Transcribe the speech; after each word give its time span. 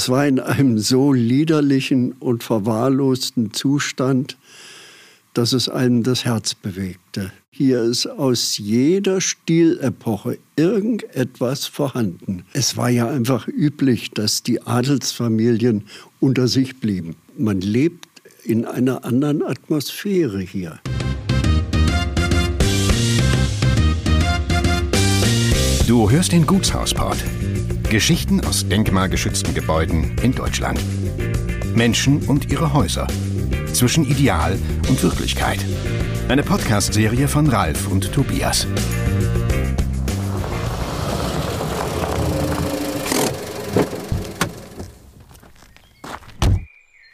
Es 0.00 0.08
war 0.08 0.26
in 0.26 0.40
einem 0.40 0.78
so 0.78 1.12
liederlichen 1.12 2.12
und 2.12 2.42
verwahrlosten 2.42 3.52
Zustand, 3.52 4.38
dass 5.34 5.52
es 5.52 5.68
einem 5.68 6.04
das 6.04 6.24
Herz 6.24 6.54
bewegte. 6.54 7.30
Hier 7.50 7.82
ist 7.82 8.06
aus 8.06 8.56
jeder 8.56 9.20
Stilepoche 9.20 10.38
irgendetwas 10.56 11.66
vorhanden. 11.66 12.44
Es 12.54 12.78
war 12.78 12.88
ja 12.88 13.10
einfach 13.10 13.46
üblich, 13.46 14.10
dass 14.12 14.42
die 14.42 14.62
Adelsfamilien 14.62 15.84
unter 16.18 16.48
sich 16.48 16.80
blieben. 16.80 17.16
Man 17.36 17.60
lebt 17.60 18.08
in 18.42 18.64
einer 18.64 19.04
anderen 19.04 19.42
Atmosphäre 19.42 20.40
hier. 20.40 20.80
Du 25.86 26.10
hörst 26.10 26.32
den 26.32 26.46
Gutshausport. 26.46 27.18
Geschichten 27.90 28.40
aus 28.44 28.68
denkmalgeschützten 28.68 29.52
Gebäuden 29.52 30.16
in 30.22 30.32
Deutschland. 30.32 30.80
Menschen 31.74 32.22
und 32.22 32.52
ihre 32.52 32.72
Häuser. 32.72 33.08
Zwischen 33.72 34.08
Ideal 34.08 34.56
und 34.88 35.02
Wirklichkeit. 35.02 35.58
Eine 36.28 36.44
Podcast-Serie 36.44 37.26
von 37.26 37.48
Ralf 37.48 37.88
und 37.88 38.12
Tobias. 38.12 38.68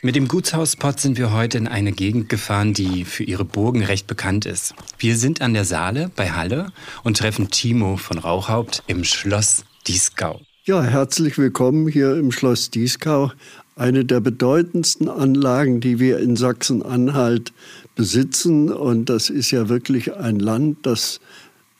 Mit 0.03 0.15
dem 0.15 0.29
Gutshauspot 0.29 1.01
sind 1.01 1.17
wir 1.17 1.33
heute 1.33 1.57
in 1.57 1.69
eine 1.69 1.93
Gegend 1.93 2.29
gefahren, 2.29 2.75
die 2.75 3.07
für 3.07 3.25
ihre 3.25 3.47
Burgen 3.47 3.83
recht 3.83 4.07
bekannt 4.07 4.45
ist. 4.45 4.75
Wir 4.99 5.17
sind 5.17 5.41
an 5.41 5.55
der 5.55 5.65
Saale 5.65 6.11
bei 6.15 6.33
Halle 6.33 6.71
und 7.03 7.17
treffen 7.17 7.51
Timo 7.51 7.97
von 7.97 8.19
Rauchhaupt 8.19 8.83
im 8.87 9.05
Schloss 9.05 9.65
Dieskau. 9.89 10.43
Ja, 10.69 10.83
herzlich 10.83 11.39
willkommen 11.39 11.87
hier 11.87 12.17
im 12.17 12.33
Schloss 12.33 12.71
Dieskau, 12.73 13.31
eine 13.77 14.05
der 14.05 14.19
bedeutendsten 14.19 15.09
Anlagen, 15.09 15.79
die 15.79 16.01
wir 16.01 16.19
in 16.19 16.35
Sachsen-Anhalt 16.35 17.53
besitzen. 17.95 18.73
Und 18.73 19.09
das 19.09 19.31
ist 19.31 19.53
ja 19.53 19.69
wirklich 19.69 20.17
ein 20.17 20.41
Land, 20.41 20.79
das 20.83 21.21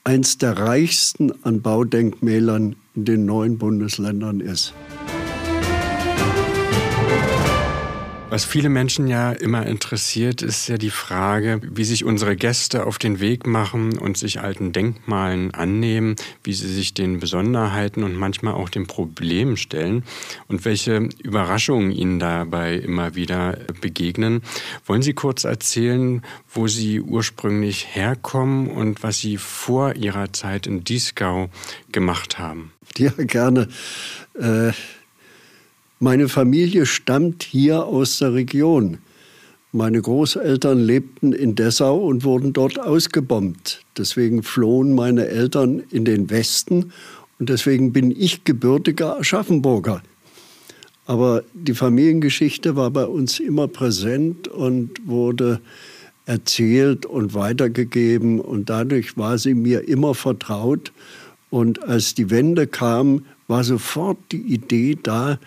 eins 0.05 0.37
der 0.37 0.57
reichsten 0.57 1.33
an 1.43 1.61
Baudenkmälern 1.61 2.77
in 2.95 3.03
den 3.03 3.25
neuen 3.25 3.57
Bundesländern 3.57 4.39
ist. 4.39 4.73
Was 8.29 8.43
viele 8.43 8.67
Menschen 8.67 9.07
ja 9.07 9.31
immer 9.31 9.65
interessiert, 9.65 10.41
ist 10.41 10.67
ja 10.67 10.77
die 10.77 10.89
Frage, 10.89 11.61
wie 11.63 11.85
sich 11.85 12.03
unsere 12.03 12.35
Gäste 12.35 12.85
auf 12.85 12.97
den 12.97 13.21
Weg 13.21 13.47
machen 13.47 13.97
und 13.97 14.17
sich 14.17 14.41
alten 14.41 14.73
Denkmalen 14.73 15.53
annehmen, 15.53 16.17
wie 16.43 16.51
sie 16.51 16.67
sich 16.67 16.93
den 16.93 17.21
Besonderheiten 17.21 18.03
und 18.03 18.15
manchmal 18.15 18.55
auch 18.55 18.67
den 18.67 18.85
Problemen 18.85 19.55
stellen 19.55 20.03
und 20.49 20.65
welche 20.65 21.07
Überraschungen 21.23 21.91
ihnen 21.91 22.19
dabei 22.19 22.75
immer 22.75 23.15
wieder 23.15 23.59
begegnen. 23.79 24.41
Wollen 24.85 25.01
Sie 25.01 25.13
kurz 25.13 25.45
erzählen, 25.45 26.21
wo 26.53 26.67
Sie 26.67 26.99
ursprünglich 26.99 27.95
herkommen 27.95 28.67
und 28.67 29.03
was 29.03 29.19
Sie 29.19 29.37
vor 29.37 29.95
Ihrer 29.95 30.33
Zeit 30.33 30.67
in 30.67 30.83
Dieskau 30.83 31.49
gemacht 31.93 32.37
haben? 32.37 32.73
Ja, 32.97 33.11
gerne. 33.17 33.69
Äh 34.37 34.73
meine 35.99 36.29
Familie 36.29 36.85
stammt 36.85 37.43
hier 37.43 37.85
aus 37.85 38.19
der 38.19 38.33
Region. 38.33 38.99
Meine 39.71 40.01
Großeltern 40.01 40.79
lebten 40.79 41.33
in 41.33 41.55
Dessau 41.55 41.97
und 41.97 42.23
wurden 42.23 42.53
dort 42.53 42.79
ausgebombt. 42.79 43.81
Deswegen 43.97 44.43
flohen 44.43 44.93
meine 44.93 45.27
Eltern 45.27 45.83
in 45.91 46.05
den 46.05 46.29
Westen 46.29 46.91
und 47.39 47.49
deswegen 47.49 47.93
bin 47.93 48.11
ich 48.11 48.43
gebürtiger 48.43 49.19
Aschaffenburger. 49.19 50.01
Aber 51.05 51.43
die 51.53 51.73
Familiengeschichte 51.73 52.75
war 52.75 52.91
bei 52.91 53.05
uns 53.05 53.39
immer 53.39 53.67
präsent 53.67 54.47
und 54.47 55.07
wurde 55.07 55.61
erzählt 56.25 57.05
und 57.05 57.33
weitergegeben 57.33 58.39
und 58.39 58.69
dadurch 58.69 59.17
war 59.17 59.37
sie 59.37 59.53
mir 59.53 59.87
immer 59.87 60.13
vertraut. 60.13 60.91
Und 61.49 61.81
als 61.83 62.13
die 62.13 62.29
Wende 62.29 62.67
kam, 62.67 63.25
war 63.47 63.63
sofort 63.63 64.17
die 64.31 64.41
Idee 64.41 64.97
da, 65.01 65.39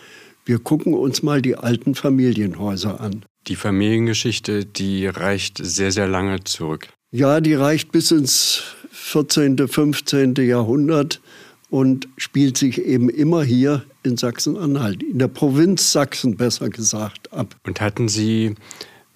wir 0.44 0.58
gucken 0.58 0.94
uns 0.94 1.22
mal 1.22 1.42
die 1.42 1.56
alten 1.56 1.94
Familienhäuser 1.94 3.00
an. 3.00 3.24
Die 3.46 3.56
Familiengeschichte, 3.56 4.64
die 4.64 5.06
reicht 5.06 5.58
sehr, 5.62 5.92
sehr 5.92 6.08
lange 6.08 6.44
zurück. 6.44 6.88
Ja, 7.10 7.40
die 7.40 7.54
reicht 7.54 7.92
bis 7.92 8.10
ins 8.10 8.62
14., 8.92 9.68
15. 9.68 10.34
Jahrhundert 10.36 11.20
und 11.70 12.08
spielt 12.16 12.56
sich 12.56 12.82
eben 12.82 13.08
immer 13.08 13.42
hier 13.42 13.84
in 14.02 14.16
Sachsen-Anhalt, 14.16 15.02
in 15.02 15.18
der 15.18 15.28
Provinz 15.28 15.92
Sachsen 15.92 16.36
besser 16.36 16.68
gesagt, 16.68 17.32
ab. 17.32 17.54
Und 17.64 17.80
hatten 17.80 18.08
Sie 18.08 18.54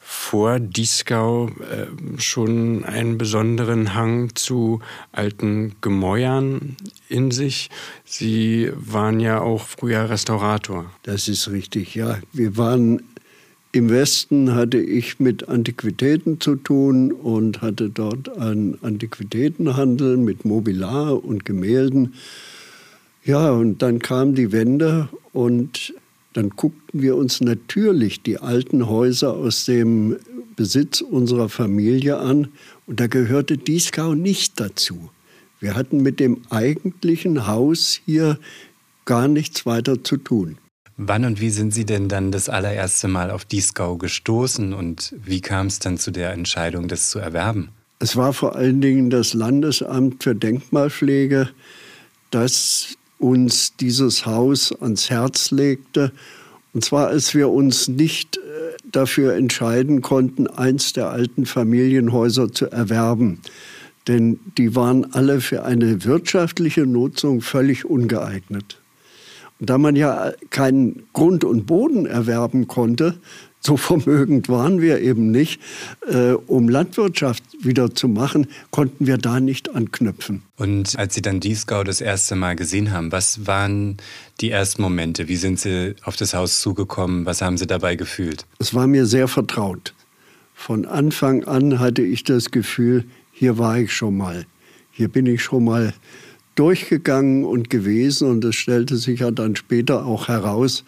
vor 0.07 0.61
Dieskau 0.61 1.49
äh, 1.49 2.21
schon 2.21 2.85
einen 2.85 3.17
besonderen 3.17 3.95
Hang 3.95 4.35
zu 4.35 4.81
alten 5.13 5.77
Gemäuern 5.81 6.77
in 7.09 7.31
sich. 7.31 7.71
Sie 8.05 8.71
waren 8.77 9.19
ja 9.19 9.41
auch 9.41 9.63
früher 9.63 10.11
Restaurator. 10.11 10.91
Das 11.05 11.27
ist 11.27 11.51
richtig, 11.51 11.95
ja. 11.95 12.19
Wir 12.33 12.59
waren 12.59 13.03
im 13.73 13.91
Westen 13.91 14.55
hatte 14.55 14.79
ich 14.79 15.19
mit 15.19 15.49
Antiquitäten 15.49 16.39
zu 16.41 16.55
tun 16.55 17.11
und 17.11 17.61
hatte 17.61 17.91
dort 17.91 18.39
einen 18.39 18.79
Antiquitätenhandel 18.83 20.17
mit 20.17 20.45
Mobiliar 20.45 21.25
und 21.25 21.45
Gemälden. 21.45 22.15
Ja, 23.25 23.51
und 23.51 23.83
dann 23.83 23.99
kam 23.99 24.37
die 24.37 24.53
Wende 24.53 25.09
und 25.33 25.93
dann 26.35 26.51
guckten 26.51 27.01
wir 27.01 27.17
uns 27.17 27.41
natürlich 27.41 28.23
die 28.23 28.39
alten 28.39 28.89
Häuser 28.89 29.35
aus 29.35 29.65
dem 29.65 30.17
Besitz 30.57 31.01
unserer 31.01 31.49
Familie 31.49 32.19
an 32.19 32.49
und 32.87 33.01
da 33.01 33.07
gehörte 33.07 33.57
Dieskau 33.57 34.15
nicht 34.15 34.61
dazu. 34.61 35.11
Wir 35.61 35.75
hatten 35.75 36.03
mit 36.03 36.21
dem 36.21 36.43
eigentlichen 36.51 37.47
Haus 37.47 38.01
hier 38.05 38.39
gar 39.05 39.29
nichts 39.29 39.65
weiter 39.65 40.05
zu 40.05 40.17
tun. 40.17 40.59
Wann 40.97 41.25
und 41.25 41.41
wie 41.41 41.51
sind 41.51 41.73
Sie 41.73 41.85
denn 41.85 42.09
dann 42.09 42.31
das 42.31 42.49
allererste 42.49 43.09
Mal 43.09 43.31
auf 43.31 43.45
Dieskau 43.45 43.97
gestoßen 43.97 44.73
und 44.75 45.15
wie 45.25 45.41
kam 45.41 45.67
es 45.67 45.79
dann 45.79 45.99
zu 45.99 46.11
der 46.11 46.33
Entscheidung, 46.33 46.87
das 46.87 47.11
zu 47.11 47.19
erwerben? 47.19 47.71
Es 47.99 48.17
war 48.17 48.33
vor 48.33 48.55
allen 48.55 48.81
Dingen 48.81 49.11
das 49.11 49.35
Landesamt 49.35 50.23
für 50.23 50.35
Denkmalpflege, 50.35 51.49
das 52.31 52.97
uns 53.25 53.75
dieses 53.77 54.27
Haus 54.27 54.71
ans 54.83 55.09
Herz 55.09 55.51
legte. 55.51 56.13
Und 56.75 56.85
zwar, 56.85 57.07
als 57.07 57.35
wir 57.35 57.49
uns 57.49 57.89
nicht 57.89 58.37
äh, 58.37 58.41
dafür 58.85 59.35
entscheiden 59.35 60.03
konnten, 60.03 60.47
eins 60.47 60.93
der 60.93 61.09
alten 61.09 61.47
Familienhäuser 61.47 62.53
zu 62.53 62.67
erwerben. 62.71 63.41
Denn 64.09 64.39
die 64.59 64.77
waren 64.77 65.15
alle 65.15 65.41
für 65.41 65.65
eine 65.65 66.05
wirtschaftliche 66.05 66.85
Nutzung 66.85 67.41
völlig 67.41 67.87
ungeeignet. 67.87 68.79
Und 69.59 69.71
da 69.71 69.79
man 69.79 69.97
ja 69.97 70.33
keinen 70.51 71.05
Grund 71.15 71.45
und 71.45 71.65
Boden 71.65 72.05
erwerben 72.05 72.69
konnte, 72.69 73.15
so 73.67 73.77
vermögend 73.77 74.49
waren 74.49 74.81
wir 74.81 75.01
eben 75.01 75.31
nicht. 75.31 75.61
Äh, 76.07 76.33
um 76.33 76.69
Landwirtschaft 76.69 77.43
wieder 77.61 77.95
zu 77.95 78.09
machen, 78.09 78.47
konnten 78.71 79.07
wir 79.07 79.17
da 79.17 79.41
nicht 79.41 79.75
anknüpfen. 79.75 80.43
Und 80.57 80.99
als 80.99 81.15
Sie 81.15 81.23
dann 81.23 81.41
Dieskau 81.41 81.83
das 81.83 82.01
erste 82.01 82.37
Mal 82.37 82.57
gesehen 82.57 82.93
haben, 82.93 83.11
was 83.11 83.47
waren 83.47 83.97
die 84.41 84.51
ersten 84.51 84.83
Momente? 84.83 85.29
Wie 85.29 85.37
sind 85.37 85.59
Sie 85.59 85.95
auf 86.03 86.17
das 86.17 86.35
Haus 86.35 86.61
zugekommen? 86.61 87.25
Was 87.25 87.41
haben 87.41 87.57
Sie 87.57 87.67
dabei 87.67 87.97
gefühlt? 87.97 88.45
Es 88.59 88.75
war 88.75 88.87
mir 88.87 89.07
sehr 89.07 89.29
vertraut. 89.29 89.95
Von 90.55 90.85
Anfang 90.85 91.45
an 91.45 91.79
hatte 91.79 92.03
ich 92.03 92.23
das 92.25 92.51
Gefühl, 92.51 93.05
hier 93.33 93.59
war 93.59 93.79
ich 93.79 93.93
schon 93.93 94.17
mal. 94.17 94.47
Hier 94.91 95.09
bin 95.09 95.27
ich 95.27 95.43
schon 95.43 95.65
mal 95.65 95.95
durchgegangen 96.55 97.45
und 97.45 97.71
gewesen. 97.71 98.31
Und 98.31 98.45
es 98.45 98.57
stellte 98.57 98.97
sich 98.97 99.21
ja 99.21 99.31
dann 99.31 99.57
später 99.57 100.05
auch 100.05 100.29
heraus, 100.29 100.85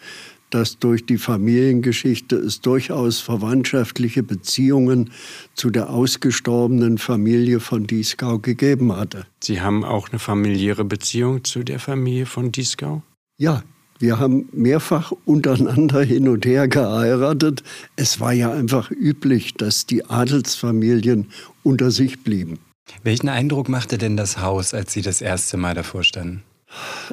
dass 0.49 0.79
durch 0.79 1.05
die 1.05 1.17
Familiengeschichte 1.17 2.35
es 2.35 2.61
durchaus 2.61 3.19
verwandtschaftliche 3.19 4.23
Beziehungen 4.23 5.11
zu 5.55 5.69
der 5.69 5.89
ausgestorbenen 5.89 6.97
Familie 6.97 7.59
von 7.59 7.85
Dieskau 7.85 8.39
gegeben 8.39 8.95
hatte. 8.95 9.25
Sie 9.43 9.61
haben 9.61 9.83
auch 9.83 10.09
eine 10.09 10.19
familiäre 10.19 10.85
Beziehung 10.85 11.43
zu 11.43 11.63
der 11.63 11.79
Familie 11.79 12.25
von 12.25 12.51
Dieskau? 12.51 13.03
Ja, 13.37 13.63
wir 13.99 14.19
haben 14.19 14.47
mehrfach 14.51 15.11
untereinander 15.25 16.03
hin 16.03 16.27
und 16.27 16.45
her 16.45 16.67
geheiratet. 16.67 17.63
Es 17.95 18.19
war 18.19 18.31
ja 18.31 18.51
einfach 18.51 18.91
üblich, 18.91 19.55
dass 19.55 19.85
die 19.85 20.05
Adelsfamilien 20.05 21.27
unter 21.63 21.89
sich 21.89 22.23
blieben. 22.23 22.59
Welchen 23.03 23.27
Eindruck 23.27 23.69
machte 23.69 23.97
denn 23.97 24.15
das 24.15 24.39
Haus, 24.39 24.73
als 24.73 24.93
Sie 24.93 25.01
das 25.01 25.21
erste 25.21 25.57
Mal 25.57 25.73
davor 25.73 26.03
standen? 26.03 26.43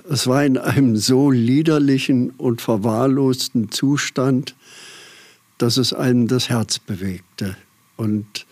Es 0.09 0.27
war 0.27 0.45
in 0.45 0.59
einem 0.59 0.97
so 0.97 1.31
liederlichen 1.31 2.31
und 2.31 2.61
verwahrlosten 2.61 3.71
Zustand, 3.71 4.55
dass 5.59 5.77
es 5.77 5.93
einem 5.93 6.27
das 6.27 6.49
Herz 6.49 6.79
bewegte 6.79 7.57
und 7.97 8.47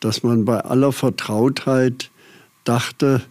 dass 0.00 0.22
man 0.22 0.44
bei 0.44 0.60
aller 0.60 0.92
Vertrautheit 0.92 2.10
dachte, 2.64 3.22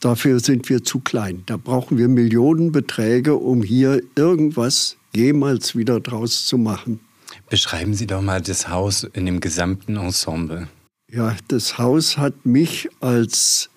dafür 0.00 0.40
sind 0.40 0.68
wir 0.68 0.82
zu 0.82 0.98
klein. 1.00 1.44
Da 1.46 1.56
brauchen 1.56 1.96
wir 1.98 2.08
Millionenbeträge, 2.08 3.36
um 3.36 3.62
hier 3.62 4.02
irgendwas 4.16 4.96
jemals 5.14 5.76
wieder 5.76 6.00
draus 6.00 6.46
zu 6.46 6.58
machen. 6.58 7.00
Beschreiben 7.48 7.94
Sie 7.94 8.06
doch 8.06 8.20
mal 8.20 8.40
das 8.40 8.68
Haus 8.68 9.04
in 9.04 9.26
dem 9.26 9.40
gesamten 9.40 9.96
Ensemble. 9.96 10.68
Ja, 11.10 11.36
das 11.48 11.78
Haus 11.78 12.18
hat 12.18 12.44
mich 12.44 12.88
als 13.00 13.70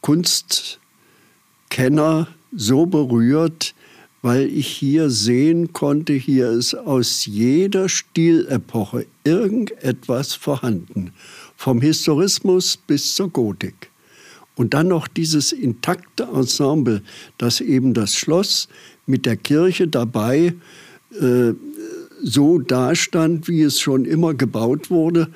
Kunst 0.00 0.80
Kenner 1.74 2.28
so 2.54 2.86
berührt, 2.86 3.74
weil 4.22 4.46
ich 4.46 4.68
hier 4.68 5.10
sehen 5.10 5.72
konnte, 5.72 6.12
hier 6.12 6.52
ist 6.52 6.74
aus 6.74 7.26
jeder 7.26 7.88
Stilepoche 7.88 9.06
irgendetwas 9.24 10.34
vorhanden, 10.34 11.12
vom 11.56 11.80
Historismus 11.80 12.76
bis 12.76 13.16
zur 13.16 13.28
Gotik. 13.28 13.90
Und 14.54 14.72
dann 14.72 14.86
noch 14.86 15.08
dieses 15.08 15.50
intakte 15.50 16.28
Ensemble, 16.32 17.02
das 17.38 17.60
eben 17.60 17.92
das 17.92 18.14
Schloss 18.14 18.68
mit 19.04 19.26
der 19.26 19.36
Kirche 19.36 19.88
dabei 19.88 20.54
äh, 21.20 21.54
so 22.22 22.60
dastand, 22.60 23.48
wie 23.48 23.62
es 23.62 23.80
schon 23.80 24.04
immer 24.04 24.34
gebaut 24.34 24.92
wurde 24.92 25.26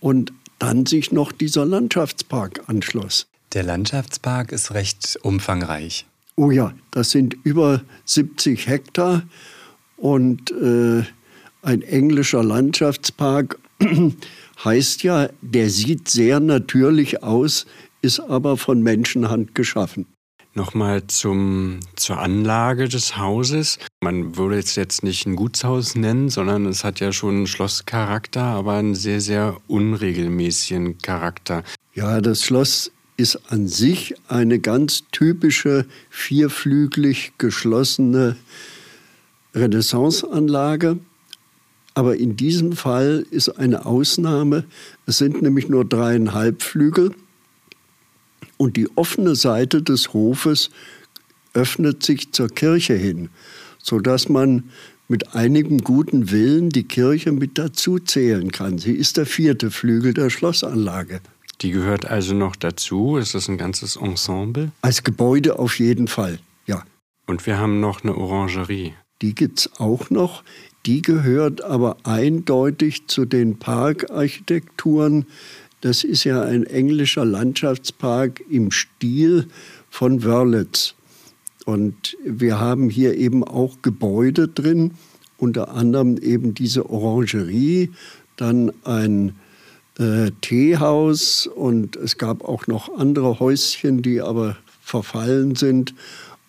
und 0.00 0.32
dann 0.58 0.86
sich 0.86 1.12
noch 1.12 1.30
dieser 1.30 1.64
Landschaftspark 1.64 2.64
anschloss. 2.66 3.28
Der 3.54 3.62
Landschaftspark 3.62 4.50
ist 4.50 4.74
recht 4.74 5.16
umfangreich. 5.22 6.06
Oh 6.34 6.50
ja, 6.50 6.74
das 6.90 7.12
sind 7.12 7.36
über 7.44 7.82
70 8.04 8.66
Hektar 8.66 9.22
und 9.96 10.50
äh, 10.50 11.04
ein 11.62 11.82
englischer 11.82 12.42
Landschaftspark 12.42 13.60
heißt 14.64 15.04
ja, 15.04 15.28
der 15.40 15.70
sieht 15.70 16.08
sehr 16.08 16.40
natürlich 16.40 17.22
aus, 17.22 17.66
ist 18.02 18.18
aber 18.18 18.56
von 18.56 18.82
Menschenhand 18.82 19.54
geschaffen. 19.54 20.06
Nochmal 20.54 21.06
zum, 21.06 21.80
zur 21.94 22.18
Anlage 22.18 22.88
des 22.88 23.16
Hauses. 23.16 23.78
Man 24.00 24.36
würde 24.36 24.58
es 24.58 24.74
jetzt 24.74 25.04
nicht 25.04 25.26
ein 25.26 25.36
Gutshaus 25.36 25.94
nennen, 25.94 26.28
sondern 26.28 26.66
es 26.66 26.82
hat 26.82 26.98
ja 27.00 27.12
schon 27.12 27.36
einen 27.36 27.46
Schlosscharakter, 27.46 28.42
aber 28.42 28.74
einen 28.74 28.94
sehr, 28.94 29.20
sehr 29.20 29.56
unregelmäßigen 29.68 30.98
Charakter. 30.98 31.62
Ja, 31.94 32.20
das 32.20 32.42
Schloss 32.42 32.92
ist 33.16 33.36
an 33.50 33.68
sich 33.68 34.14
eine 34.28 34.58
ganz 34.58 35.04
typische 35.12 35.86
vierflügelig 36.10 37.32
geschlossene 37.38 38.36
Renaissanceanlage. 39.54 40.98
Aber 41.94 42.16
in 42.16 42.36
diesem 42.36 42.72
Fall 42.72 43.24
ist 43.30 43.50
eine 43.50 43.86
Ausnahme. 43.86 44.64
Es 45.06 45.18
sind 45.18 45.42
nämlich 45.42 45.68
nur 45.68 45.84
dreieinhalb 45.84 46.62
Flügel 46.62 47.14
und 48.56 48.76
die 48.76 48.88
offene 48.96 49.36
Seite 49.36 49.82
des 49.82 50.12
Hofes 50.12 50.70
öffnet 51.52 52.02
sich 52.02 52.32
zur 52.32 52.48
Kirche 52.48 52.94
hin, 52.94 53.28
sodass 53.80 54.28
man 54.28 54.64
mit 55.06 55.34
einigem 55.34 55.84
guten 55.84 56.30
Willen 56.30 56.70
die 56.70 56.84
Kirche 56.84 57.30
mit 57.30 57.58
dazu 57.58 57.98
zählen 57.98 58.50
kann. 58.50 58.78
Sie 58.78 58.92
ist 58.92 59.16
der 59.16 59.26
vierte 59.26 59.70
Flügel 59.70 60.14
der 60.14 60.30
Schlossanlage. 60.30 61.20
Die 61.64 61.70
gehört 61.70 62.04
also 62.04 62.34
noch 62.34 62.56
dazu? 62.56 63.16
Ist 63.16 63.34
das 63.34 63.48
ein 63.48 63.56
ganzes 63.56 63.96
Ensemble? 63.96 64.70
Als 64.82 65.02
Gebäude 65.02 65.58
auf 65.58 65.78
jeden 65.78 66.08
Fall, 66.08 66.38
ja. 66.66 66.84
Und 67.26 67.46
wir 67.46 67.56
haben 67.56 67.80
noch 67.80 68.04
eine 68.04 68.14
Orangerie. 68.14 68.92
Die 69.22 69.34
gibt 69.34 69.60
es 69.60 69.80
auch 69.80 70.10
noch. 70.10 70.44
Die 70.84 71.00
gehört 71.00 71.64
aber 71.64 71.96
eindeutig 72.04 73.06
zu 73.06 73.24
den 73.24 73.58
Parkarchitekturen. 73.58 75.24
Das 75.80 76.04
ist 76.04 76.24
ja 76.24 76.42
ein 76.42 76.64
englischer 76.64 77.24
Landschaftspark 77.24 78.42
im 78.50 78.70
Stil 78.70 79.48
von 79.88 80.22
Wörlitz. 80.22 80.94
Und 81.64 82.18
wir 82.22 82.60
haben 82.60 82.90
hier 82.90 83.16
eben 83.16 83.42
auch 83.42 83.80
Gebäude 83.80 84.48
drin, 84.48 84.90
unter 85.38 85.70
anderem 85.70 86.18
eben 86.18 86.52
diese 86.52 86.90
Orangerie, 86.90 87.90
dann 88.36 88.70
ein 88.84 89.34
äh, 89.98 90.30
Teehaus 90.40 91.46
und 91.46 91.96
es 91.96 92.18
gab 92.18 92.44
auch 92.44 92.66
noch 92.66 92.98
andere 92.98 93.38
Häuschen, 93.40 94.02
die 94.02 94.20
aber 94.20 94.56
verfallen 94.80 95.54
sind. 95.54 95.94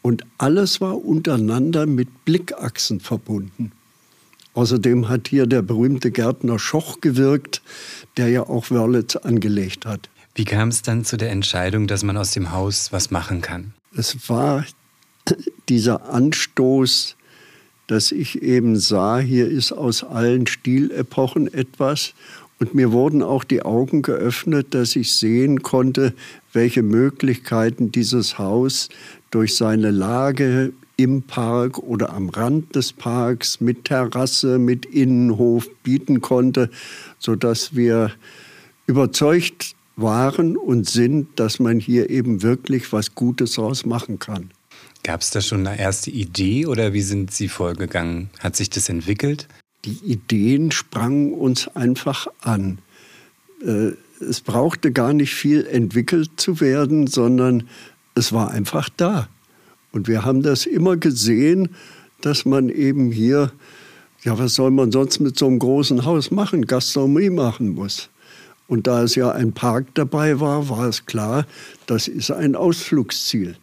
Und 0.02 0.24
alles 0.38 0.82
war 0.82 1.04
untereinander 1.04 1.86
mit 1.86 2.26
Blickachsen 2.26 3.00
verbunden. 3.00 3.72
Außerdem 4.54 5.10
hat 5.10 5.28
hier 5.28 5.48
der 5.48 5.62
berühmte 5.62 6.12
Gärtner 6.12 6.60
Schoch 6.60 7.02
gewirkt, 7.02 7.62
der 8.18 8.30
ja 8.30 8.44
auch 8.44 8.72
Wörlitz 8.72 9.16
angelegt 9.16 9.86
hat. 9.86 10.10
Wie 10.34 10.46
kam 10.46 10.70
es 10.70 10.82
dann 10.82 11.06
zu 11.06 11.18
der 11.18 11.32
Entscheidung, 11.32 11.88
dass 11.88 12.04
man 12.04 12.18
aus 12.18 12.32
dem 12.32 12.52
Haus 12.52 12.92
was 12.92 13.12
machen 13.12 13.42
kann? 13.42 13.74
Es 13.96 14.30
war 14.30 14.66
dieser 15.70 16.10
Anstoß, 16.10 17.16
dass 17.88 18.12
ich 18.12 18.42
eben 18.42 18.80
sah, 18.80 19.20
hier 19.20 19.48
ist 19.48 19.72
aus 19.72 20.04
allen 20.04 20.48
Stilepochen 20.48 21.54
etwas 21.54 22.14
und 22.60 22.74
mir 22.74 22.92
wurden 22.92 23.22
auch 23.22 23.44
die 23.44 23.63
Augen 23.63 24.02
geöffnet, 24.02 24.74
dass 24.74 24.96
ich 24.96 25.13
sehen 25.13 25.62
konnte, 25.62 26.13
welche 26.54 26.84
Möglichkeiten 26.84 27.92
dieses 27.92 28.38
Haus 28.38 28.90
durch 29.31 29.56
seine 29.56 29.92
Lage 29.92 30.72
im 30.98 31.24
Park 31.24 31.80
oder 31.80 32.13
am 32.13 32.30
Rand 32.30 32.75
des 32.75 32.94
Parks 32.94 33.60
mit 33.60 33.86
Terrasse, 33.86 34.57
mit 34.60 34.86
Innenhof 34.86 35.69
bieten 35.84 36.22
konnte, 36.22 36.69
sodass 37.19 37.75
wir 37.75 38.12
überzeugt 38.88 39.75
waren 39.98 40.56
und 40.56 40.90
sind, 40.90 41.40
dass 41.40 41.60
man 41.60 41.80
hier 41.80 42.10
eben 42.10 42.42
wirklich 42.42 42.92
was 42.94 43.16
Gutes 43.16 43.54
draus 43.54 43.86
machen 43.86 44.19
kann. 44.19 44.51
Gab 45.03 45.22
es 45.22 45.32
da 45.32 45.41
schon 45.41 45.68
eine 45.68 45.80
erste 45.80 46.10
Idee 46.12 46.65
oder 46.65 46.94
wie 46.94 47.01
sind 47.01 47.32
Sie 47.32 47.48
vorgegangen? 47.48 48.30
Hat 48.39 48.56
sich 48.56 48.70
das 48.70 48.89
entwickelt? 48.89 49.48
Die 49.86 50.00
Ideen 50.04 50.72
sprangen 50.72 51.34
uns 51.34 51.68
einfach 51.70 52.27
an. 52.42 52.80
Äh, 53.62 53.92
es 54.20 54.42
brauchte 54.42 54.92
gar 54.92 55.13
nicht 55.13 55.34
viel 55.34 55.65
entwickelt 55.65 56.32
zu 56.38 56.60
werden, 56.62 57.08
sondern 57.08 57.68
es 58.15 58.32
war 58.34 58.51
einfach 58.51 58.89
da. 58.96 59.27
Und 59.92 60.08
wir 60.08 60.25
haben 60.25 60.42
das 60.42 60.65
immer 60.65 60.98
gesehen, 60.98 61.70
dass 62.22 62.46
man 62.46 62.70
eben 62.70 63.12
hier, 63.12 63.51
ja, 64.24 64.38
was 64.38 64.56
soll 64.56 64.72
man 64.72 64.92
sonst 64.92 65.20
mit 65.20 65.38
so 65.38 65.48
einem 65.48 65.60
großen 65.60 66.06
Haus 66.06 66.32
machen, 66.32 66.65
Gastronomie 66.65 67.30
machen 67.30 67.70
muss. 67.70 68.10
Und 68.68 68.88
da 68.88 69.04
es 69.04 69.15
ja 69.15 69.32
ein 69.32 69.54
Park 69.54 69.88
dabei 69.94 70.39
war, 70.39 70.70
war 70.70 70.88
es 70.88 71.06
klar, 71.06 71.46
das 71.86 72.08
ist 72.08 72.32
ein 72.32 72.56
Ausflugsziel. 72.56 73.56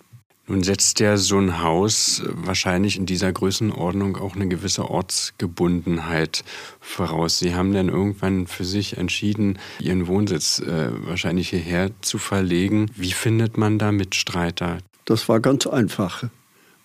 Nun 0.48 0.64
setzt 0.64 0.98
ja 0.98 1.16
so 1.16 1.38
ein 1.38 1.62
Haus 1.62 2.22
wahrscheinlich 2.26 2.96
in 2.96 3.06
dieser 3.06 3.32
Größenordnung 3.32 4.16
auch 4.16 4.34
eine 4.34 4.48
gewisse 4.48 4.90
Ortsgebundenheit 4.90 6.42
voraus. 6.80 7.38
Sie 7.38 7.54
haben 7.54 7.72
dann 7.72 7.88
irgendwann 7.88 8.48
für 8.48 8.64
sich 8.64 8.96
entschieden, 8.96 9.58
Ihren 9.78 10.08
Wohnsitz 10.08 10.58
äh, 10.58 10.88
wahrscheinlich 11.06 11.50
hierher 11.50 11.90
zu 12.00 12.18
verlegen. 12.18 12.90
Wie 12.96 13.12
findet 13.12 13.56
man 13.56 13.78
da 13.78 13.92
Mitstreiter? 13.92 14.78
Das 15.04 15.28
war 15.28 15.38
ganz 15.38 15.66
einfach. 15.68 16.24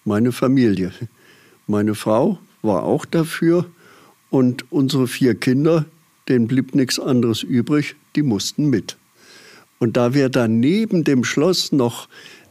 Meine 0.06 0.32
Familie. 0.32 0.94
Meine 1.66 1.96
Frau 1.96 2.38
war 2.62 2.84
auch 2.84 3.06
dafür 3.06 3.66
und 4.30 4.72
unsere 4.72 5.08
vier 5.08 5.34
Kinder, 5.34 5.86
denen 6.30 6.48
blieb 6.48 6.76
nichts 6.76 7.00
anderes 7.00 7.42
übrig, 7.42 7.96
die 8.16 8.22
mussten 8.22 8.70
mit. 8.70 8.98
Und 9.80 9.98
da 9.98 10.14
wir 10.14 10.30
dann 10.30 10.60
neben 10.60 11.04
dem 11.04 11.24
Schloss 11.24 11.72
noch 11.72 12.08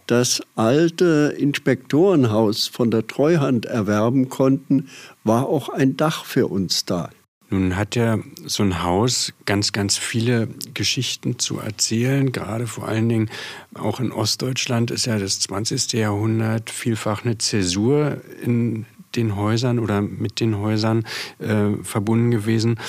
das 0.06 0.42
alte 0.54 1.34
Inspektorenhaus 1.38 2.66
von 2.68 2.90
der 2.90 3.06
Treuhand 3.06 3.66
erwerben 3.66 4.28
konnten, 4.28 4.88
war 5.24 5.48
auch 5.48 5.68
ein 5.68 5.96
Dach 5.96 6.24
für 6.24 6.46
uns 6.46 6.84
da. 6.84 7.10
Nun 7.48 7.76
hat 7.76 7.94
ja 7.94 8.18
so 8.44 8.64
ein 8.64 8.82
Haus 8.82 9.32
ganz, 9.44 9.72
ganz 9.72 9.96
viele 9.96 10.48
Geschichten 10.74 11.38
zu 11.38 11.60
erzählen. 11.60 12.32
Gerade 12.32 12.66
vor 12.66 12.88
allen 12.88 13.08
Dingen 13.08 13.30
auch 13.74 14.00
in 14.00 14.10
Ostdeutschland 14.10 14.90
ist 14.90 15.06
ja 15.06 15.18
das 15.18 15.38
20. 15.40 15.92
Jahrhundert 15.92 16.70
vielfach 16.70 17.24
eine 17.24 17.38
Zäsur 17.38 18.20
in 18.42 18.84
den 19.14 19.36
Häusern 19.36 19.78
oder 19.78 20.02
mit 20.02 20.40
den 20.40 20.58
Häusern 20.58 21.04
äh, 21.38 21.82
verbunden 21.82 22.32
gewesen. 22.32 22.80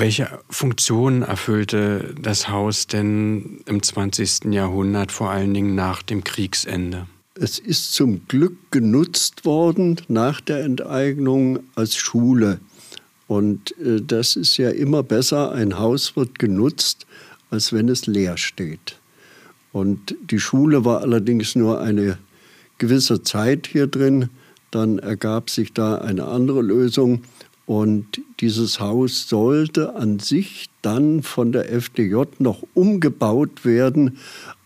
Welche 0.00 0.28
Funktion 0.48 1.22
erfüllte 1.22 2.14
das 2.22 2.48
Haus 2.48 2.86
denn 2.86 3.62
im 3.66 3.82
20. 3.82 4.44
Jahrhundert, 4.52 5.10
vor 5.10 5.30
allen 5.30 5.52
Dingen 5.52 5.74
nach 5.74 6.02
dem 6.02 6.22
Kriegsende? 6.22 7.08
Es 7.34 7.58
ist 7.58 7.94
zum 7.94 8.28
Glück 8.28 8.70
genutzt 8.70 9.44
worden 9.44 9.96
nach 10.06 10.40
der 10.40 10.62
Enteignung 10.62 11.58
als 11.74 11.96
Schule. 11.96 12.60
Und 13.26 13.76
äh, 13.80 14.00
das 14.00 14.36
ist 14.36 14.56
ja 14.56 14.70
immer 14.70 15.02
besser, 15.02 15.50
ein 15.50 15.80
Haus 15.80 16.14
wird 16.14 16.38
genutzt, 16.38 17.04
als 17.50 17.72
wenn 17.72 17.88
es 17.88 18.06
leer 18.06 18.36
steht. 18.36 19.00
Und 19.72 20.14
die 20.30 20.38
Schule 20.38 20.84
war 20.84 21.00
allerdings 21.00 21.56
nur 21.56 21.80
eine 21.80 22.18
gewisse 22.78 23.24
Zeit 23.24 23.66
hier 23.66 23.88
drin. 23.88 24.28
Dann 24.70 25.00
ergab 25.00 25.50
sich 25.50 25.72
da 25.72 25.96
eine 25.96 26.26
andere 26.26 26.62
Lösung. 26.62 27.22
Und 27.66 28.20
dieses 28.40 28.78
Haus 28.78 29.28
sollte 29.28 29.96
an 29.96 30.18
sich 30.20 30.66
dann 30.82 31.22
von 31.22 31.52
der 31.52 31.72
FDJ 31.72 32.22
noch 32.38 32.62
umgebaut 32.74 33.64
werden. 33.64 34.18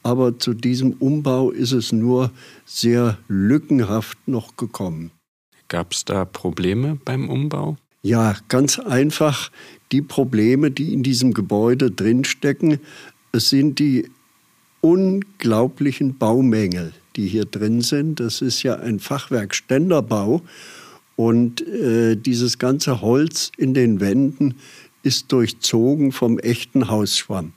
Aber 0.02 0.38
zu 0.38 0.52
diesem 0.52 0.92
Umbau 0.94 1.50
ist 1.50 1.72
es 1.72 1.92
nur 1.92 2.30
sehr 2.66 3.18
lückenhaft 3.28 4.18
noch 4.26 4.56
gekommen. 4.56 5.10
Gab 5.68 5.92
es 5.92 6.04
da 6.04 6.24
Probleme 6.24 6.98
beim 7.04 7.30
Umbau? 7.30 7.76
Ja, 8.02 8.36
ganz 8.48 8.78
einfach 8.78 9.50
die 9.92 10.02
Probleme, 10.02 10.70
die 10.70 10.92
in 10.92 11.02
diesem 11.02 11.32
Gebäude 11.32 11.90
drinstecken. 11.90 12.80
Es 13.30 13.48
sind 13.48 13.78
die 13.78 14.10
unglaublichen 14.80 16.18
Baumängel, 16.18 16.92
die 17.16 17.28
hier 17.28 17.44
drin 17.44 17.80
sind. 17.80 18.18
Das 18.18 18.42
ist 18.42 18.64
ja 18.64 18.76
ein 18.76 18.98
Fachwerkständerbau 18.98 20.42
und 21.16 21.66
äh, 21.66 22.16
dieses 22.16 22.58
ganze 22.58 23.00
Holz 23.00 23.52
in 23.56 23.74
den 23.74 24.00
Wänden 24.00 24.54
ist 25.02 25.32
durchzogen 25.32 26.12
vom 26.12 26.38
echten 26.38 26.88
Hausschwamm. 26.88 27.52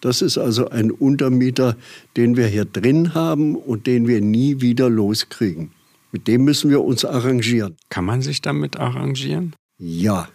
Das 0.00 0.20
ist 0.20 0.36
also 0.36 0.68
ein 0.68 0.90
Untermieter, 0.90 1.76
den 2.16 2.36
wir 2.36 2.46
hier 2.46 2.64
drin 2.64 3.14
haben 3.14 3.54
und 3.54 3.86
den 3.86 4.08
wir 4.08 4.20
nie 4.20 4.60
wieder 4.60 4.90
loskriegen. 4.90 5.70
Mit 6.10 6.26
dem 6.26 6.44
müssen 6.44 6.70
wir 6.70 6.82
uns 6.82 7.04
arrangieren. 7.04 7.76
Kann 7.88 8.04
man 8.04 8.20
sich 8.20 8.42
damit 8.42 8.76
arrangieren? 8.76 9.54
Ja, 9.78 10.28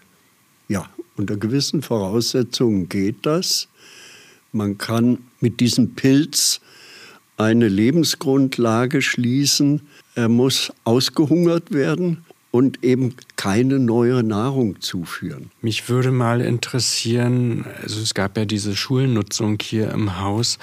ja. 0.68 0.90
Unter 1.18 1.36
gewissen 1.36 1.82
Voraussetzungen 1.82 2.90
geht 2.90 3.26
das. 3.26 3.68
Man 4.52 4.78
kann 4.78 5.18
mit 5.40 5.60
diesem 5.60 5.96
Pilz 5.96 6.62
eine 7.38 7.68
Lebensgrundlage 7.68 9.02
schließen. 9.02 9.82
Er 10.16 10.30
muss 10.30 10.72
ausgehungert 10.84 11.72
werden 11.72 12.24
und 12.58 12.84
eben 12.84 13.14
keine 13.36 13.78
neue 13.78 14.24
Nahrung 14.24 14.82
zuführen. 14.82 15.52
Mich 15.62 15.90
würde 15.90 16.10
mal 16.12 16.42
interessieren, 16.42 17.66
also 17.84 18.02
es 18.02 18.16
gab 18.16 18.36
ja 18.36 18.46
diese 18.46 18.76
Schulnutzung 18.76 19.60
hier 19.62 19.92
im 19.92 20.20
Haus. 20.20 20.58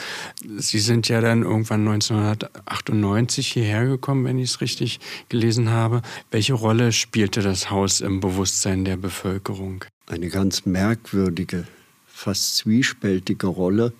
Sie 0.56 0.80
sind 0.80 1.08
ja 1.08 1.20
dann 1.20 1.44
irgendwann 1.44 1.86
1998 1.86 3.46
hierher 3.46 3.86
gekommen, 3.86 4.24
wenn 4.24 4.40
ich 4.40 4.50
es 4.50 4.60
richtig 4.60 4.98
gelesen 5.28 5.70
habe. 5.70 6.02
Welche 6.32 6.54
Rolle 6.54 6.90
spielte 6.90 7.42
das 7.42 7.70
Haus 7.70 8.00
im 8.00 8.18
Bewusstsein 8.18 8.84
der 8.84 8.96
Bevölkerung? 8.96 9.84
Eine 10.08 10.30
ganz 10.30 10.66
merkwürdige 10.66 11.68
fast 12.08 12.56
zwiespältige 12.56 13.46
Rolle. 13.46 13.92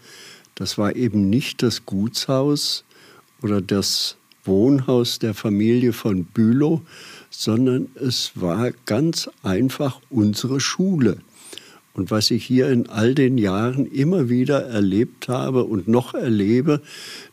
Das 0.56 0.78
war 0.78 0.96
eben 0.96 1.30
nicht 1.30 1.62
das 1.62 1.86
Gutshaus 1.86 2.82
oder 3.40 3.60
das 3.60 4.16
Wohnhaus 4.44 5.20
der 5.20 5.34
Familie 5.34 5.92
von 5.92 6.24
Bülow, 6.24 6.82
sondern 7.36 7.88
es 7.94 8.32
war 8.34 8.70
ganz 8.86 9.28
einfach 9.42 10.00
unsere 10.10 10.60
Schule. 10.60 11.18
Und 11.94 12.10
was 12.10 12.32
ich 12.32 12.44
hier 12.44 12.70
in 12.70 12.88
all 12.88 13.14
den 13.14 13.38
Jahren 13.38 13.86
immer 13.86 14.28
wieder 14.28 14.64
erlebt 14.64 15.28
habe 15.28 15.62
und 15.62 15.86
noch 15.86 16.12
erlebe, 16.12 16.82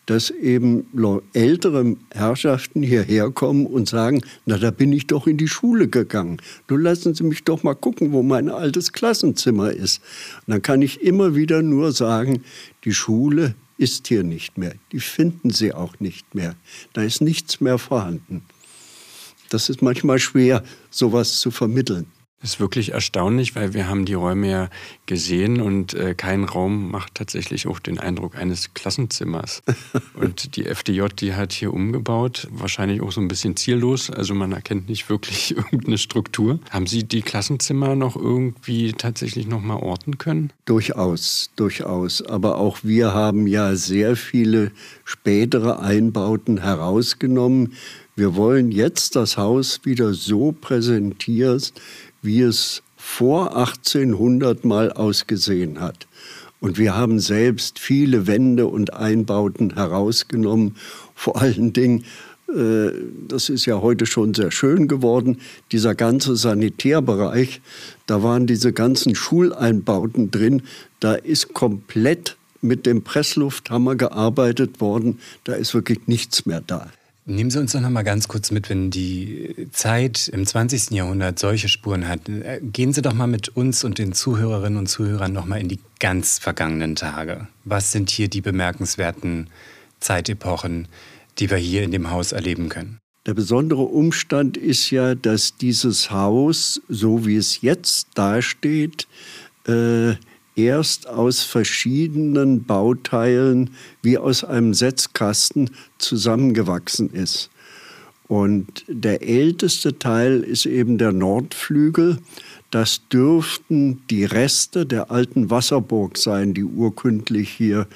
dass 0.05 0.29
eben 0.29 0.85
ältere 1.33 1.95
Herrschaften 2.11 2.83
hierher 2.83 3.31
kommen 3.31 3.65
und 3.65 3.89
sagen, 3.89 4.21
na, 4.45 4.59
da 4.59 4.69
bin 4.69 4.93
ich 4.93 5.07
doch 5.07 5.25
in 5.25 5.37
die 5.37 5.47
Schule 5.47 5.87
gegangen. 5.87 6.37
Nun 6.69 6.81
lassen 6.81 7.15
Sie 7.15 7.23
mich 7.23 7.43
doch 7.43 7.63
mal 7.63 7.73
gucken, 7.73 8.11
wo 8.11 8.21
mein 8.21 8.49
altes 8.49 8.91
Klassenzimmer 8.93 9.71
ist. 9.71 9.99
Und 10.45 10.51
dann 10.51 10.61
kann 10.61 10.83
ich 10.83 11.01
immer 11.01 11.35
wieder 11.35 11.63
nur 11.63 11.91
sagen, 11.91 12.43
die 12.85 12.93
Schule 12.93 13.55
ist 13.79 14.07
hier 14.07 14.23
nicht 14.23 14.59
mehr. 14.59 14.75
Die 14.91 14.99
finden 14.99 15.49
Sie 15.49 15.73
auch 15.73 15.99
nicht 15.99 16.35
mehr. 16.35 16.55
Da 16.93 17.01
ist 17.01 17.21
nichts 17.21 17.61
mehr 17.61 17.79
vorhanden. 17.79 18.43
Das 19.51 19.69
ist 19.69 19.81
manchmal 19.81 20.17
schwer, 20.17 20.63
sowas 20.89 21.41
zu 21.41 21.51
vermitteln. 21.51 22.07
Das 22.41 22.53
ist 22.53 22.59
wirklich 22.59 22.93
erstaunlich, 22.93 23.55
weil 23.55 23.75
wir 23.75 23.87
haben 23.87 24.05
die 24.05 24.15
Räume 24.15 24.49
ja 24.49 24.69
gesehen 25.05 25.61
und 25.61 25.93
äh, 25.93 26.15
kein 26.15 26.43
Raum 26.43 26.89
macht 26.89 27.13
tatsächlich 27.13 27.67
auch 27.67 27.79
den 27.79 27.99
Eindruck 27.99 28.35
eines 28.35 28.73
Klassenzimmers. 28.73 29.61
und 30.15 30.55
die 30.55 30.65
FDJ, 30.65 31.03
die 31.19 31.35
hat 31.35 31.53
hier 31.53 31.71
umgebaut, 31.71 32.47
wahrscheinlich 32.49 33.01
auch 33.01 33.11
so 33.11 33.21
ein 33.21 33.27
bisschen 33.27 33.57
ziellos, 33.57 34.09
also 34.09 34.33
man 34.33 34.53
erkennt 34.53 34.89
nicht 34.89 35.07
wirklich 35.07 35.51
irgendeine 35.55 35.99
Struktur. 35.99 36.59
Haben 36.71 36.87
Sie 36.87 37.03
die 37.03 37.21
Klassenzimmer 37.21 37.95
noch 37.95 38.15
irgendwie 38.15 38.93
tatsächlich 38.93 39.45
noch 39.45 39.61
mal 39.61 39.75
orten 39.75 40.17
können? 40.17 40.51
Durchaus, 40.65 41.51
durchaus. 41.57 42.23
Aber 42.23 42.57
auch 42.57 42.79
wir 42.81 43.13
haben 43.13 43.45
ja 43.45 43.75
sehr 43.75 44.15
viele 44.15 44.71
spätere 45.03 45.79
Einbauten 45.79 46.61
herausgenommen. 46.63 47.73
Wir 48.15 48.35
wollen 48.35 48.71
jetzt 48.71 49.15
das 49.15 49.37
Haus 49.37 49.81
wieder 49.83 50.13
so 50.13 50.51
präsentieren, 50.51 51.61
wie 52.21 52.41
es 52.41 52.83
vor 52.97 53.55
1800 53.55 54.65
mal 54.65 54.91
ausgesehen 54.91 55.79
hat. 55.79 56.07
Und 56.59 56.77
wir 56.77 56.95
haben 56.95 57.19
selbst 57.19 57.79
viele 57.79 58.27
Wände 58.27 58.67
und 58.67 58.93
Einbauten 58.93 59.73
herausgenommen. 59.73 60.75
Vor 61.15 61.41
allen 61.41 61.73
Dingen, 61.73 62.05
äh, 62.49 62.91
das 63.27 63.49
ist 63.49 63.65
ja 63.65 63.81
heute 63.81 64.05
schon 64.05 64.33
sehr 64.33 64.51
schön 64.51 64.87
geworden, 64.87 65.39
dieser 65.71 65.95
ganze 65.95 66.35
Sanitärbereich, 66.35 67.61
da 68.05 68.21
waren 68.21 68.45
diese 68.45 68.73
ganzen 68.73 69.15
Schuleinbauten 69.15 70.31
drin. 70.31 70.63
Da 70.99 71.13
ist 71.15 71.53
komplett 71.53 72.37
mit 72.61 72.85
dem 72.85 73.03
Presslufthammer 73.03 73.95
gearbeitet 73.95 74.81
worden. 74.81 75.19
Da 75.45 75.53
ist 75.53 75.73
wirklich 75.73 76.07
nichts 76.07 76.45
mehr 76.45 76.61
da. 76.61 76.91
Nehmen 77.25 77.51
Sie 77.51 77.59
uns 77.59 77.73
doch 77.73 77.81
noch 77.81 77.91
mal 77.91 78.01
ganz 78.01 78.27
kurz 78.27 78.49
mit, 78.49 78.69
wenn 78.69 78.89
die 78.89 79.67
Zeit 79.71 80.27
im 80.27 80.45
20. 80.45 80.89
Jahrhundert 80.91 81.37
solche 81.37 81.69
Spuren 81.69 82.07
hat. 82.07 82.21
Gehen 82.61 82.93
Sie 82.93 83.03
doch 83.03 83.13
mal 83.13 83.27
mit 83.27 83.49
uns 83.49 83.83
und 83.83 83.99
den 83.99 84.13
Zuhörerinnen 84.13 84.79
und 84.79 84.87
Zuhörern 84.87 85.31
noch 85.31 85.45
mal 85.45 85.59
in 85.59 85.67
die 85.67 85.79
ganz 85.99 86.39
vergangenen 86.39 86.95
Tage. 86.95 87.47
Was 87.63 87.91
sind 87.91 88.09
hier 88.09 88.27
die 88.27 88.41
bemerkenswerten 88.41 89.51
Zeitepochen, 89.99 90.87
die 91.37 91.51
wir 91.51 91.57
hier 91.57 91.83
in 91.83 91.91
dem 91.91 92.09
Haus 92.09 92.31
erleben 92.31 92.69
können? 92.69 92.97
Der 93.27 93.35
besondere 93.35 93.83
Umstand 93.83 94.57
ist 94.57 94.89
ja, 94.89 95.13
dass 95.13 95.55
dieses 95.55 96.09
Haus, 96.09 96.81
so 96.89 97.27
wie 97.27 97.35
es 97.35 97.61
jetzt 97.61 98.07
dasteht, 98.15 99.07
äh, 99.67 100.15
erst 100.55 101.07
aus 101.07 101.41
verschiedenen 101.41 102.63
Bauteilen 102.63 103.71
wie 104.01 104.17
aus 104.17 104.43
einem 104.43 104.73
Setzkasten 104.73 105.69
zusammengewachsen 105.97 107.11
ist. 107.11 107.49
Und 108.27 108.85
der 108.87 109.27
älteste 109.27 109.99
Teil 109.99 110.41
ist 110.41 110.65
eben 110.65 110.97
der 110.97 111.11
Nordflügel. 111.11 112.17
Das 112.69 113.01
dürften 113.11 114.01
die 114.09 114.23
Reste 114.23 114.85
der 114.85 115.11
alten 115.11 115.49
Wasserburg 115.49 116.17
sein, 116.17 116.53
die 116.53 116.63
urkündlich 116.63 117.49
hier 117.49 117.87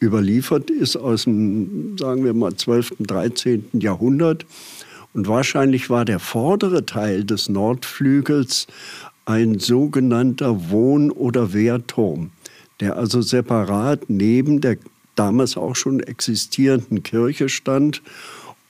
überliefert 0.00 0.70
ist 0.70 0.96
aus 0.96 1.24
dem, 1.24 1.98
sagen 1.98 2.24
wir 2.24 2.34
mal, 2.34 2.54
12., 2.54 2.94
13. 3.00 3.64
Jahrhundert. 3.72 4.46
Und 5.12 5.26
wahrscheinlich 5.26 5.90
war 5.90 6.04
der 6.04 6.20
vordere 6.20 6.86
Teil 6.86 7.24
des 7.24 7.48
Nordflügels 7.48 8.68
ein 9.30 9.58
sogenannter 9.58 10.70
Wohn- 10.70 11.12
oder 11.12 11.52
Wehrturm, 11.52 12.30
der 12.80 12.96
also 12.96 13.22
separat 13.22 14.08
neben 14.08 14.60
der 14.60 14.76
damals 15.14 15.56
auch 15.56 15.76
schon 15.76 16.00
existierenden 16.00 17.02
Kirche 17.02 17.48
stand 17.48 18.02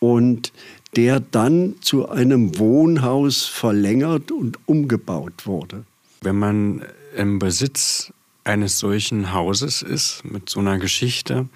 und 0.00 0.52
der 0.96 1.20
dann 1.20 1.76
zu 1.80 2.08
einem 2.08 2.58
Wohnhaus 2.58 3.44
verlängert 3.46 4.32
und 4.32 4.58
umgebaut 4.66 5.46
wurde. 5.46 5.84
Wenn 6.22 6.36
man 6.36 6.82
im 7.16 7.38
Besitz 7.38 8.12
eines 8.44 8.78
solchen 8.78 9.32
Hauses 9.32 9.82
ist, 9.82 10.24
mit 10.24 10.50
so 10.50 10.60
einer 10.60 10.78
Geschichte, 10.78 11.48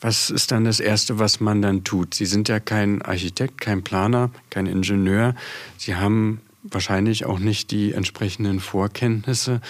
was 0.00 0.30
ist 0.30 0.50
dann 0.50 0.64
das 0.64 0.80
Erste, 0.80 1.18
was 1.18 1.40
man 1.40 1.62
dann 1.62 1.84
tut? 1.84 2.14
Sie 2.14 2.26
sind 2.26 2.48
ja 2.48 2.60
kein 2.60 3.02
Architekt, 3.02 3.60
kein 3.60 3.82
Planer, 3.82 4.30
kein 4.50 4.66
Ingenieur. 4.66 5.34
Sie 5.78 5.94
haben 5.94 6.40
wahrscheinlich 6.64 7.26
auch 7.26 7.38
nicht 7.38 7.70
die 7.70 7.92
entsprechenden 7.92 8.60
Vorkenntnisse. 8.60 9.60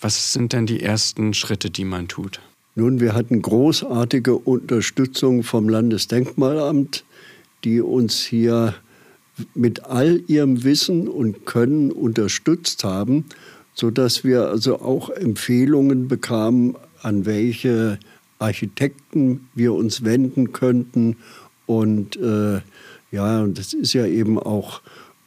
Was 0.00 0.32
sind 0.32 0.52
denn 0.52 0.66
die 0.66 0.82
ersten 0.82 1.34
Schritte, 1.34 1.70
die 1.70 1.84
man 1.84 2.08
tut? 2.08 2.40
Nun, 2.74 3.00
wir 3.00 3.14
hatten 3.14 3.42
großartige 3.42 4.34
Unterstützung 4.34 5.42
vom 5.42 5.68
Landesdenkmalamt, 5.68 7.04
die 7.64 7.80
uns 7.80 8.20
hier 8.20 8.74
mit 9.54 9.84
all 9.84 10.22
ihrem 10.26 10.64
Wissen 10.64 11.08
und 11.08 11.46
Können 11.46 11.90
unterstützt 11.90 12.84
haben, 12.84 13.26
sodass 13.74 14.24
wir 14.24 14.48
also 14.48 14.80
auch 14.80 15.10
Empfehlungen 15.10 16.08
bekamen, 16.08 16.76
an 17.02 17.26
welche 17.26 17.98
Architekten 18.38 19.48
wir 19.54 19.72
uns 19.72 20.04
wenden 20.04 20.52
könnten. 20.52 21.16
Und 21.66 22.16
äh, 22.16 22.60
ja, 23.10 23.42
und 23.42 23.58
das 23.58 23.72
ist 23.72 23.92
ja 23.92 24.06
eben 24.06 24.38
auch, 24.38 24.80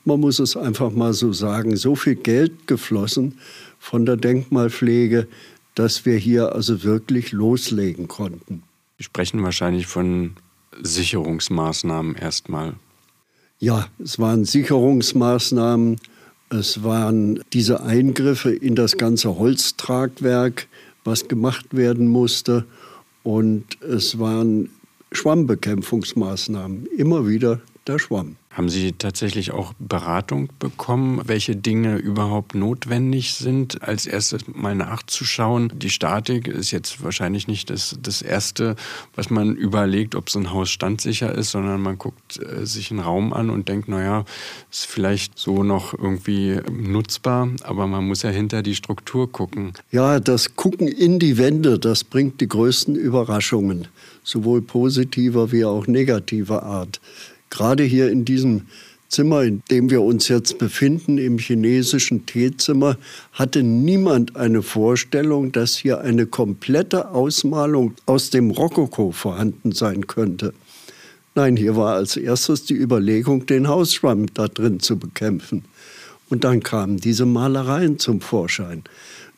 man 0.06 0.20
muss 0.20 0.40
es 0.40 0.56
einfach 0.56 0.92
mal 0.92 1.14
so 1.14 1.34
sagen, 1.34 1.76
so 1.76 1.96
viel 1.96 2.16
Geld 2.16 2.68
geflossen 2.68 3.40
von 3.80 4.06
der 4.06 4.18
Denkmalpflege, 4.18 5.28
dass 5.74 6.06
wir 6.06 6.18
hier 6.18 6.54
also 6.54 6.84
wirklich 6.84 7.32
loslegen 7.32 8.08
konnten. 8.08 8.64
Sie 8.98 9.04
sprechen 9.04 9.44
wahrscheinlich 9.44 9.88
von 9.88 10.36
Sicherungsmaßnahmen 10.82 12.16
erstmal. 12.16 12.74
Ja, 13.60 13.88
es 14.00 14.20
waren 14.20 14.46
Sicherungsmaßnahmen, 14.46 15.98
es 16.50 16.84
waren 16.84 17.44
diese 17.54 17.82
Eingriffe 17.82 18.54
in 18.54 18.76
das 18.76 18.98
ganze 18.98 19.38
Holztragwerk, 19.38 20.68
was 21.04 21.28
gemacht 21.28 21.76
werden 21.76 22.08
musste. 22.08 22.66
Und 23.24 23.82
es 23.82 24.20
waren 24.20 24.70
Schwammbekämpfungsmaßnahmen, 25.12 26.86
immer 26.98 27.28
wieder 27.28 27.62
der 27.88 28.00
Schwamm. 28.00 28.38
Haben 28.56 28.70
Sie 28.70 28.94
tatsächlich 28.94 29.52
auch 29.52 29.74
Beratung 29.80 30.48
bekommen, 30.60 31.20
welche 31.26 31.58
Dinge 31.58 31.98
überhaupt 31.98 32.56
notwendig 32.56 33.34
sind, 33.34 33.84
als 33.84 34.06
erstes 34.06 34.44
mal 34.48 34.74
nachzuschauen? 34.76 35.74
Die 35.76 35.90
Statik 35.90 36.48
ist 36.48 36.72
jetzt 36.72 37.04
wahrscheinlich 37.04 37.50
nicht 37.50 37.70
das, 37.70 37.98
das 38.02 38.22
Erste, 38.22 38.78
was 39.14 39.30
man 39.30 39.58
überlegt, 39.58 40.16
ob 40.16 40.30
so 40.30 40.40
ein 40.40 40.54
Haus 40.54 40.70
standsicher 40.70 41.36
ist, 41.36 41.52
sondern 41.52 41.82
man 41.82 41.98
guckt 41.98 42.40
äh, 42.42 42.66
sich 42.66 42.92
einen 42.92 43.02
Raum 43.02 43.34
an 43.34 43.50
und 43.50 43.68
denkt, 43.68 43.90
naja, 43.90 44.24
ist 44.72 44.86
vielleicht 44.86 45.38
so 45.38 45.64
noch 45.64 45.94
irgendwie 45.94 46.62
nutzbar, 46.72 47.50
aber 47.64 47.88
man 47.88 48.08
muss 48.08 48.22
ja 48.22 48.30
hinter 48.30 48.64
die 48.64 48.76
Struktur 48.76 49.30
gucken. 49.30 49.74
Ja, 49.92 50.22
das 50.22 50.56
Gucken 50.56 50.88
in 50.88 51.20
die 51.20 51.38
Wände, 51.38 51.78
das 51.78 52.06
bringt 52.06 52.40
die 52.40 52.48
größten 52.48 52.96
Überraschungen, 52.96 53.90
sowohl 54.24 54.62
positiver 54.62 55.52
wie 55.52 55.66
auch 55.66 55.88
negativer 55.88 56.64
Art. 56.64 57.02
Gerade 57.56 57.84
hier 57.84 58.12
in 58.12 58.26
diesem 58.26 58.64
Zimmer, 59.08 59.44
in 59.44 59.64
dem 59.72 59.90
wir 59.90 60.02
uns 60.02 60.28
jetzt 60.28 60.58
befinden, 60.58 61.18
im 61.18 61.38
chinesischen 61.38 62.26
Teezimmer, 62.26 62.98
hatte 63.32 63.64
niemand 63.64 64.36
eine 64.36 64.62
Vorstellung, 64.62 65.54
dass 65.54 65.78
hier 65.78 66.02
eine 66.02 66.26
komplette 66.26 67.12
Ausmalung 67.12 67.94
aus 68.08 68.30
dem 68.30 68.52
Rokoko 68.52 69.14
vorhanden 69.14 69.72
sein 69.72 70.06
könnte. 70.06 70.54
Nein, 71.34 71.56
hier 71.56 71.78
war 71.78 71.96
als 71.96 72.18
erstes 72.18 72.66
die 72.66 72.74
Überlegung, 72.74 73.46
den 73.46 73.70
Hausschwamm 73.70 74.26
da 74.34 74.50
drin 74.50 74.82
zu 74.82 75.00
bekämpfen. 75.00 75.64
Und 76.28 76.44
dann 76.44 76.62
kamen 76.62 76.98
diese 76.98 77.26
Malereien 77.26 78.00
zum 78.00 78.20
Vorschein 78.20 78.84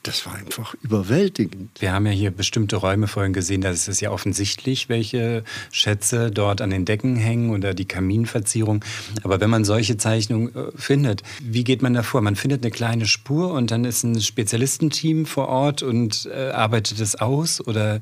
das 0.08 0.26
war 0.26 0.36
einfach 0.36 0.74
überwältigend. 0.82 1.70
Wir 1.80 1.92
haben 1.92 2.06
ja 2.06 2.14
hier 2.14 2.32
bestimmte 2.32 2.78
Räume 2.78 3.08
vorhin 3.08 3.34
gesehen, 3.34 3.62
da 3.62 3.72
ist 3.72 3.90
es 3.90 4.00
ja 4.00 4.12
offensichtlich, 4.12 4.88
welche 4.88 5.44
Schätze 5.72 6.32
dort 6.32 6.62
an 6.62 6.70
den 6.70 6.86
Decken 6.86 7.18
hängen 7.18 7.50
oder 7.50 7.74
die 7.74 7.86
Kaminverzierung. 7.86 8.84
Aber 9.24 9.42
wenn 9.42 9.50
man 9.50 9.66
solche 9.66 9.98
Zeichnungen 9.98 10.56
äh, 10.56 10.72
findet, 10.76 11.24
wie 11.42 11.64
geht 11.64 11.82
man 11.82 11.94
da 11.94 12.04
vor? 12.04 12.22
Man 12.22 12.38
findet 12.38 12.64
eine 12.64 12.72
kleine 12.72 13.06
Spur 13.06 13.52
und 13.52 13.72
dann 13.72 13.84
ist 13.84 14.04
ein 14.04 14.22
Spezialistenteam 14.22 15.26
vor 15.26 15.50
Ort 15.50 15.84
und 15.84 16.30
äh, 16.34 16.52
arbeitet 16.52 17.00
es 17.02 17.16
aus 17.16 17.66
oder? 17.66 18.02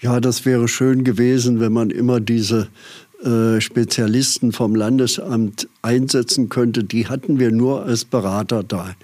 Ja, 0.00 0.20
das 0.20 0.44
wäre 0.44 0.66
schön 0.66 1.04
gewesen, 1.04 1.60
wenn 1.60 1.72
man 1.72 1.90
immer 1.90 2.20
diese 2.20 2.68
äh, 3.22 3.60
Spezialisten 3.60 4.52
vom 4.52 4.74
Landesamt 4.74 5.68
einsetzen 5.82 6.48
könnte. 6.48 6.84
Die 6.84 7.06
hatten 7.06 7.38
wir 7.38 7.52
nur 7.52 7.84
als 7.84 8.04
Berater 8.04 8.64
da 8.64 8.94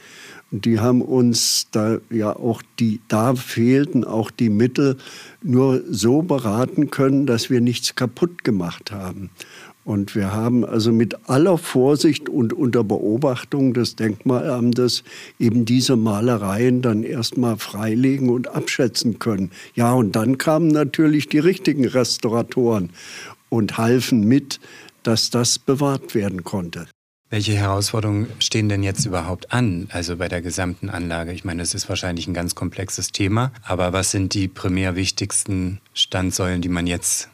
die 0.63 0.79
haben 0.79 1.03
uns 1.03 1.69
da 1.73 1.99
ja 2.11 2.35
auch 2.37 2.63
die, 2.79 3.01
da 3.09 3.35
fehlten 3.35 4.05
auch 4.05 4.31
die 4.31 4.51
Mittel, 4.51 4.97
nur 5.43 5.83
so 5.89 6.23
beraten 6.23 6.91
können, 6.91 7.27
dass 7.27 7.51
wir 7.51 7.61
nichts 7.61 7.97
kaputt 7.97 8.45
gemacht 8.45 8.93
haben. 8.93 9.31
Und 9.85 10.15
wir 10.15 10.33
haben 10.33 10.65
also 10.65 10.93
mit 10.93 11.29
aller 11.29 11.59
Vorsicht 11.59 12.31
und 12.31 12.55
unter 12.55 12.83
Beobachtung 12.85 13.75
des 13.75 13.97
Denkmalamtes 13.97 15.05
eben 15.39 15.67
diese 15.67 15.97
Malereien 15.97 16.81
dann 16.81 17.03
erstmal 17.03 17.59
freilegen 17.59 18.31
und 18.31 18.49
abschätzen 18.49 19.19
können. 19.19 19.51
Ja, 19.75 19.93
und 19.93 20.17
dann 20.17 20.39
kamen 20.39 20.69
natürlich 20.69 21.29
die 21.29 21.39
richtigen 21.39 21.87
Restauratoren 21.87 22.91
und 23.51 23.77
halfen 23.77 24.27
mit, 24.27 24.59
dass 25.03 25.29
das 25.29 25.59
bewahrt 25.59 26.15
werden 26.15 26.45
konnte. 26.45 26.87
Welche 27.31 27.53
Herausforderungen 27.53 28.29
stehen 28.39 28.69
denn 28.69 28.83
jetzt 28.83 29.07
überhaupt 29.07 29.53
an, 29.53 29.89
also 29.91 30.17
bei 30.17 30.29
der 30.29 30.43
gesamten 30.43 30.89
Anlage? 30.89 31.33
Ich 31.33 31.45
meine, 31.45 31.63
es 31.63 31.75
ist 31.75 31.89
wahrscheinlich 31.89 32.27
ein 32.27 32.35
ganz 32.35 32.55
komplexes 32.55 33.13
Thema, 33.13 33.53
aber 33.63 33.93
was 33.93 34.11
sind 34.11 34.35
die 34.35 34.47
primär 34.47 34.95
wichtigsten 34.95 35.81
Standsäulen, 35.95 36.61
die 36.63 36.69
man 36.69 36.87
jetzt 36.87 37.29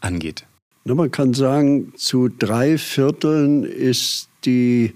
angeht? 0.00 0.44
Man 0.84 1.10
kann 1.10 1.34
sagen, 1.34 1.92
zu 1.96 2.28
drei 2.28 2.78
Vierteln 2.78 3.64
ist 3.64 4.28
die 4.44 4.94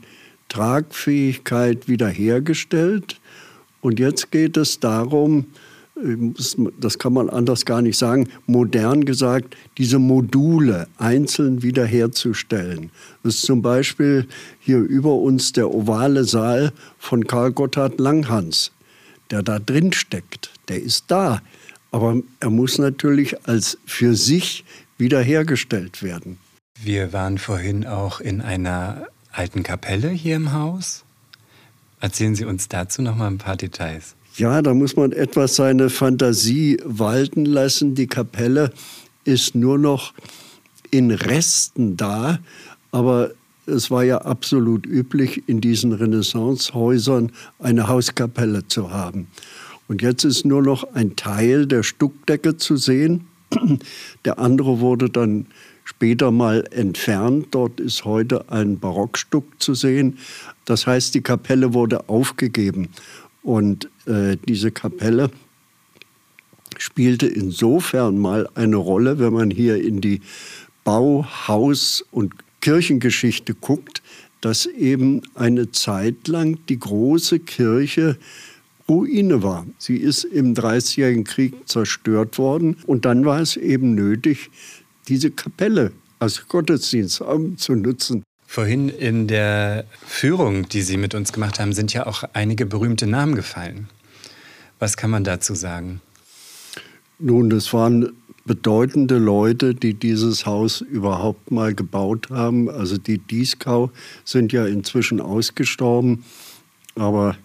Tragfähigkeit 0.48 1.88
wiederhergestellt. 1.88 3.20
Und 3.80 4.00
jetzt 4.00 4.30
geht 4.30 4.56
es 4.56 4.80
darum, 4.80 5.46
das 6.80 6.98
kann 6.98 7.12
man 7.12 7.28
anders 7.28 7.64
gar 7.64 7.82
nicht 7.82 7.98
sagen, 7.98 8.28
modern 8.46 9.04
gesagt, 9.04 9.56
diese 9.78 9.98
Module 9.98 10.86
einzeln 10.98 11.62
wiederherzustellen. 11.62 12.90
Das 13.22 13.36
ist 13.36 13.42
zum 13.42 13.62
Beispiel 13.62 14.26
hier 14.60 14.78
über 14.78 15.14
uns 15.14 15.52
der 15.52 15.72
ovale 15.72 16.24
Saal 16.24 16.72
von 16.98 17.26
Karl 17.26 17.52
Gotthard 17.52 17.98
Langhans, 17.98 18.72
der 19.30 19.42
da 19.42 19.58
drin 19.58 19.92
steckt. 19.92 20.50
Der 20.68 20.82
ist 20.82 21.04
da, 21.08 21.42
aber 21.90 22.22
er 22.40 22.50
muss 22.50 22.78
natürlich 22.78 23.46
als 23.46 23.78
für 23.86 24.14
sich 24.14 24.64
wiederhergestellt 24.98 26.02
werden. 26.02 26.38
Wir 26.80 27.12
waren 27.12 27.38
vorhin 27.38 27.86
auch 27.86 28.20
in 28.20 28.40
einer 28.40 29.06
alten 29.32 29.62
Kapelle 29.62 30.10
hier 30.10 30.36
im 30.36 30.52
Haus. 30.52 31.04
Erzählen 32.00 32.36
Sie 32.36 32.44
uns 32.44 32.68
dazu 32.68 33.02
noch 33.02 33.16
mal 33.16 33.26
ein 33.26 33.38
paar 33.38 33.56
Details. 33.56 34.14
Ja, 34.38 34.62
da 34.62 34.72
muss 34.72 34.94
man 34.94 35.10
etwas 35.10 35.56
seine 35.56 35.90
Fantasie 35.90 36.78
walten 36.84 37.44
lassen. 37.44 37.96
Die 37.96 38.06
Kapelle 38.06 38.70
ist 39.24 39.56
nur 39.56 39.78
noch 39.78 40.14
in 40.92 41.10
Resten 41.10 41.96
da, 41.96 42.38
aber 42.92 43.32
es 43.66 43.90
war 43.90 44.04
ja 44.04 44.18
absolut 44.18 44.86
üblich, 44.86 45.42
in 45.48 45.60
diesen 45.60 45.92
Renaissancehäusern 45.92 47.32
eine 47.58 47.88
Hauskapelle 47.88 48.68
zu 48.68 48.92
haben. 48.92 49.26
Und 49.88 50.02
jetzt 50.02 50.22
ist 50.22 50.44
nur 50.44 50.62
noch 50.62 50.84
ein 50.94 51.16
Teil 51.16 51.66
der 51.66 51.82
Stuckdecke 51.82 52.56
zu 52.56 52.76
sehen. 52.76 53.26
Der 54.24 54.38
andere 54.38 54.78
wurde 54.78 55.10
dann 55.10 55.46
später 55.82 56.30
mal 56.30 56.64
entfernt. 56.70 57.48
Dort 57.50 57.80
ist 57.80 58.04
heute 58.04 58.52
ein 58.52 58.78
Barockstuck 58.78 59.46
zu 59.58 59.74
sehen. 59.74 60.18
Das 60.64 60.86
heißt, 60.86 61.14
die 61.14 61.22
Kapelle 61.22 61.74
wurde 61.74 62.08
aufgegeben. 62.08 62.90
Und 63.48 63.88
äh, 64.04 64.36
diese 64.46 64.70
Kapelle 64.70 65.30
spielte 66.76 67.26
insofern 67.26 68.18
mal 68.18 68.46
eine 68.54 68.76
Rolle, 68.76 69.18
wenn 69.18 69.32
man 69.32 69.50
hier 69.50 69.82
in 69.82 70.02
die 70.02 70.20
Bau-, 70.84 71.24
Haus- 71.48 72.04
und 72.10 72.34
Kirchengeschichte 72.60 73.54
guckt, 73.54 74.02
dass 74.42 74.66
eben 74.66 75.22
eine 75.34 75.72
Zeit 75.72 76.28
lang 76.28 76.58
die 76.68 76.78
große 76.78 77.38
Kirche 77.38 78.18
Ruine 78.86 79.42
war. 79.42 79.66
Sie 79.78 79.96
ist 79.96 80.24
im 80.24 80.52
Dreißigjährigen 80.54 81.24
Krieg 81.24 81.54
zerstört 81.66 82.36
worden 82.36 82.76
und 82.86 83.06
dann 83.06 83.24
war 83.24 83.40
es 83.40 83.56
eben 83.56 83.94
nötig, 83.94 84.50
diese 85.08 85.30
Kapelle 85.30 85.92
als 86.18 86.46
Gottesdienstraum 86.48 87.56
zu 87.56 87.76
nutzen. 87.76 88.24
Vorhin 88.50 88.88
in 88.88 89.26
der 89.26 89.84
Führung, 90.06 90.70
die 90.70 90.80
Sie 90.80 90.96
mit 90.96 91.14
uns 91.14 91.34
gemacht 91.34 91.60
haben, 91.60 91.74
sind 91.74 91.92
ja 91.92 92.06
auch 92.06 92.24
einige 92.32 92.64
berühmte 92.64 93.06
Namen 93.06 93.34
gefallen. 93.34 93.90
Was 94.78 94.96
kann 94.96 95.10
man 95.10 95.22
dazu 95.22 95.54
sagen? 95.54 96.00
Nun, 97.18 97.50
das 97.50 97.74
waren 97.74 98.14
bedeutende 98.46 99.18
Leute, 99.18 99.74
die 99.74 99.92
dieses 99.92 100.46
Haus 100.46 100.80
überhaupt 100.80 101.50
mal 101.50 101.74
gebaut 101.74 102.30
haben. 102.30 102.70
Also 102.70 102.96
die 102.96 103.18
Dieskau 103.18 103.90
sind 104.24 104.50
ja 104.50 104.64
inzwischen 104.64 105.20
ausgestorben, 105.20 106.24
aber 106.94 107.36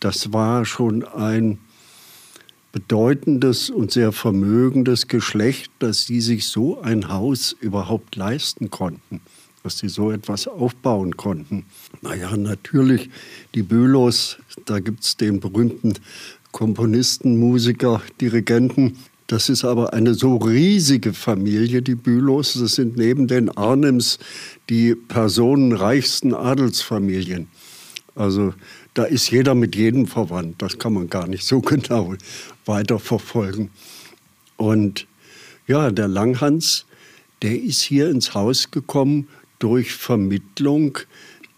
das 0.00 0.32
war 0.32 0.64
schon 0.64 1.04
ein 1.04 1.58
bedeutendes 2.72 3.70
und 3.70 3.92
sehr 3.92 4.10
vermögendes 4.10 5.06
Geschlecht, 5.06 5.70
dass 5.78 6.06
sie 6.06 6.20
sich 6.20 6.48
so 6.48 6.80
ein 6.80 7.08
Haus 7.08 7.54
überhaupt 7.60 8.16
leisten 8.16 8.70
konnten 8.70 9.20
dass 9.62 9.78
sie 9.78 9.88
so 9.88 10.10
etwas 10.10 10.48
aufbauen 10.48 11.16
konnten. 11.16 11.64
Naja, 12.00 12.36
natürlich, 12.36 13.10
die 13.54 13.62
Bülows, 13.62 14.38
da 14.64 14.80
gibt 14.80 15.04
es 15.04 15.16
den 15.16 15.40
berühmten 15.40 15.94
Komponisten, 16.50 17.38
Musiker, 17.38 18.02
Dirigenten, 18.20 18.98
Das 19.32 19.48
ist 19.48 19.64
aber 19.64 19.94
eine 19.94 20.12
so 20.12 20.36
riesige 20.36 21.14
Familie, 21.14 21.80
die 21.80 21.94
Bülows. 21.94 22.52
Das 22.52 22.74
sind 22.74 22.98
neben 22.98 23.28
den 23.28 23.48
Arnims 23.48 24.18
die 24.68 24.94
personenreichsten 24.94 26.34
Adelsfamilien. 26.34 27.48
Also 28.14 28.52
da 28.92 29.04
ist 29.04 29.30
jeder 29.30 29.54
mit 29.54 29.74
jedem 29.74 30.06
verwandt. 30.06 30.60
Das 30.60 30.78
kann 30.78 30.92
man 30.92 31.08
gar 31.08 31.26
nicht 31.26 31.46
so 31.46 31.60
genau 31.62 32.14
weiterverfolgen. 32.66 33.70
Und 34.58 35.06
ja, 35.66 35.90
der 35.90 36.08
Langhans, 36.08 36.84
der 37.40 37.58
ist 37.58 37.80
hier 37.80 38.10
ins 38.10 38.34
Haus 38.34 38.70
gekommen 38.70 39.28
durch 39.62 39.92
Vermittlung 39.92 40.98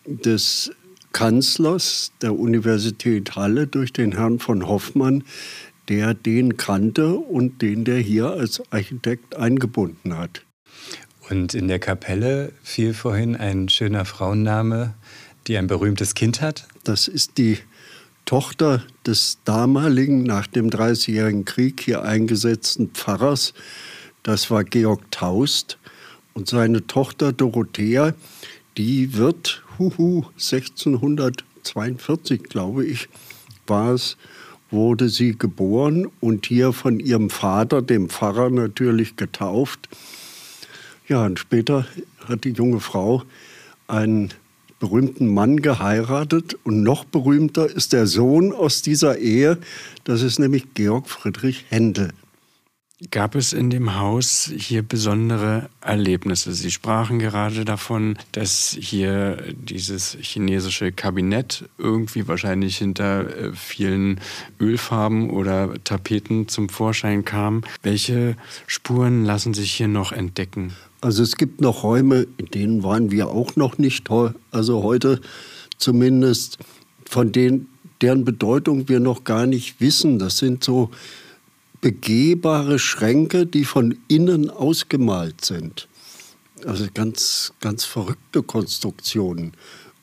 des 0.07 0.71
Kanzlers 1.13 2.13
der 2.21 2.39
Universität 2.39 3.35
Halle, 3.35 3.67
durch 3.67 3.95
den 3.95 4.13
Herrn 4.13 4.41
von 4.41 4.67
Hoffmann, 4.69 5.25
der 5.89 6.13
den 6.13 6.59
kannte 6.59 7.15
und 7.15 7.63
den 7.63 7.85
der 7.85 7.99
hier 7.99 8.31
als 8.31 8.63
Architekt 8.71 9.37
eingebunden 9.37 10.19
hat. 10.19 10.45
Und 11.31 11.55
in 11.55 11.69
der 11.69 11.79
Kapelle 11.79 12.53
fiel 12.63 12.93
vorhin 12.93 13.37
ein 13.37 13.71
schöner 13.71 14.05
Frauenname, 14.05 14.93
die 15.47 15.57
ein 15.57 15.67
berühmtes 15.67 16.15
Kind 16.15 16.43
hat. 16.43 16.69
Das 16.85 17.09
ist 17.09 17.39
die 17.39 17.59
Tochter 18.27 18.83
des 19.07 19.39
damaligen, 19.45 20.25
nach 20.25 20.47
dem 20.47 20.69
Dreißigjährigen 20.69 21.47
Krieg 21.47 21.81
hier 21.81 22.03
eingesetzten 22.03 22.91
Pfarrers. 22.91 23.55
Das 24.23 24.51
war 24.51 24.65
Georg 24.65 25.11
Taust. 25.11 25.79
Und 26.35 26.49
seine 26.49 26.87
Tochter 26.87 27.33
Dorothea, 27.33 28.15
die 28.77 29.17
wird, 29.17 29.63
huhu, 29.79 30.25
1642, 30.35 32.43
glaube 32.43 32.85
ich, 32.85 33.09
war 33.67 33.95
es, 33.95 34.19
wurde 34.71 35.09
sie 35.09 35.39
geboren 35.39 36.09
und 36.21 36.45
hier 36.47 36.73
von 36.73 37.01
ihrem 37.01 37.31
Vater, 37.31 37.81
dem 37.81 38.11
Pfarrer, 38.11 38.51
natürlich 38.51 39.17
getauft. 39.17 39.89
Ja, 41.07 41.25
und 41.25 41.39
später 41.39 41.87
hat 42.27 42.45
die 42.45 42.53
junge 42.53 42.81
Frau 42.81 43.23
einen 43.87 44.31
berühmten 44.81 45.33
Mann 45.33 45.63
geheiratet 45.63 46.59
und 46.65 46.83
noch 46.83 47.05
berühmter 47.05 47.71
ist 47.71 47.93
der 47.93 48.07
Sohn 48.07 48.53
aus 48.53 48.83
dieser 48.83 49.19
Ehe, 49.19 49.59
das 50.05 50.23
ist 50.23 50.39
nämlich 50.39 50.75
Georg 50.75 51.09
Friedrich 51.09 51.65
Händel. 51.69 52.13
Gab 53.11 53.35
es 53.35 53.53
in 53.53 53.71
dem 53.71 53.97
Haus 53.99 54.51
hier 54.57 54.83
besondere 54.83 55.69
Erlebnisse? 55.81 56.53
Sie 56.53 56.71
sprachen 56.71 57.19
gerade 57.19 57.65
davon, 57.65 58.17
dass 58.33 58.77
hier 58.81 59.43
dieses 59.53 60.17
chinesische 60.21 60.93
Kabinett 60.93 61.65
irgendwie 61.77 62.29
wahrscheinlich 62.29 62.79
hinter 62.79 63.37
äh, 63.37 63.53
vielen 63.53 64.21
Ölfarben 64.61 65.31
oder 65.31 65.75
Tapeten 65.85 66.49
zum 66.49 66.69
Vorschein 66.69 67.25
kam. 67.25 67.63
Welche 67.83 68.37
Spuren 68.67 69.25
lassen 69.25 69.55
sich 69.55 69.73
hier 69.73 69.89
noch 69.89 70.13
entdecken? 70.13 70.73
Also 71.01 71.23
es 71.23 71.37
gibt 71.37 71.61
noch 71.61 71.83
Räume, 71.83 72.27
in 72.39 72.47
denen 72.47 72.83
waren 72.83 73.11
wir 73.11 73.29
auch 73.29 73.57
noch 73.57 73.77
nicht, 73.77 74.09
also 74.53 74.83
heute 74.83 75.21
zumindest, 75.77 76.59
von 77.05 77.33
denen, 77.33 77.69
deren 78.01 78.25
Bedeutung 78.25 78.89
wir 78.89 79.01
noch 79.01 79.25
gar 79.25 79.47
nicht 79.47 79.81
wissen. 79.81 80.19
Das 80.19 80.39
sind 80.39 80.65
so 80.65 80.91
begehbare 81.85 82.79
Schränke, 82.79 83.45
die 83.45 83.67
von 83.67 83.99
innen 84.09 84.49
ausgemalt 84.49 85.45
sind. 85.45 85.87
Also 86.65 86.87
ganz, 86.95 87.53
ganz 87.61 87.85
verrückte 87.85 88.43
Konstruktionen. 88.43 89.53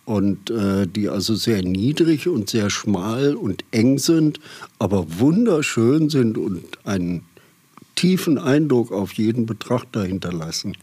Und 0.06 0.52
äh, 0.52 0.86
die 0.86 1.10
also 1.10 1.34
sehr 1.34 1.63
niedrig 1.63 2.28
und 2.28 2.52
sehr 2.52 2.70
schmal 2.70 3.34
und 3.34 3.63
eng 3.72 3.98
sind, 3.98 4.39
aber 4.78 5.08
wunderschön 5.17 6.12
sind 6.12 6.38
und 6.38 6.63
einen 6.86 7.24
tiefen 7.96 8.38
Eindruck 8.38 8.91
auf 8.91 9.13
jeden 9.13 9.48
Betrachter 9.48 10.04
hinterlassen. 10.04 10.78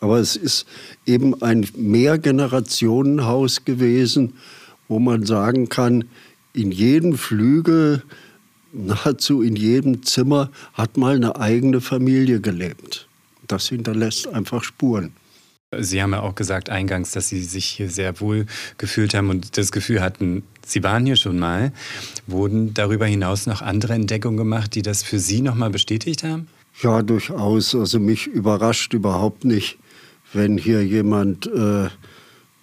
Aber 0.00 0.18
es 0.18 0.34
ist 0.34 0.66
eben 1.06 1.40
ein 1.40 1.68
Mehrgenerationenhaus 1.76 3.64
gewesen, 3.64 4.32
wo 4.88 4.98
man 4.98 5.24
sagen 5.24 5.68
kann, 5.68 6.06
in 6.52 6.72
jedem 6.72 7.16
Flügel 7.16 8.02
nahezu 8.72 9.42
in 9.42 9.56
jedem 9.56 10.02
Zimmer 10.02 10.50
hat 10.74 10.96
mal 10.96 11.16
eine 11.16 11.36
eigene 11.36 11.80
Familie 11.80 12.40
gelebt. 12.40 13.08
Das 13.46 13.68
hinterlässt 13.68 14.28
einfach 14.28 14.62
Spuren. 14.62 15.12
Sie 15.78 16.02
haben 16.02 16.12
ja 16.12 16.20
auch 16.20 16.34
gesagt 16.34 16.68
eingangs, 16.68 17.12
dass 17.12 17.28
Sie 17.28 17.42
sich 17.44 17.66
hier 17.66 17.88
sehr 17.88 18.20
wohl 18.20 18.46
gefühlt 18.76 19.14
haben 19.14 19.30
und 19.30 19.56
das 19.56 19.70
Gefühl 19.70 20.00
hatten, 20.00 20.42
Sie 20.66 20.82
waren 20.82 21.06
hier 21.06 21.14
schon 21.14 21.38
mal. 21.38 21.72
Wurden 22.26 22.74
darüber 22.74 23.06
hinaus 23.06 23.46
noch 23.46 23.62
andere 23.62 23.94
Entdeckungen 23.94 24.36
gemacht, 24.36 24.74
die 24.74 24.82
das 24.82 25.04
für 25.04 25.20
Sie 25.20 25.42
nochmal 25.42 25.70
bestätigt 25.70 26.24
haben? 26.24 26.48
Ja, 26.82 27.02
durchaus. 27.02 27.74
Also 27.74 28.00
mich 28.00 28.26
überrascht 28.26 28.94
überhaupt 28.94 29.44
nicht, 29.44 29.78
wenn 30.32 30.58
hier 30.58 30.84
jemand 30.84 31.46
äh, 31.46 31.88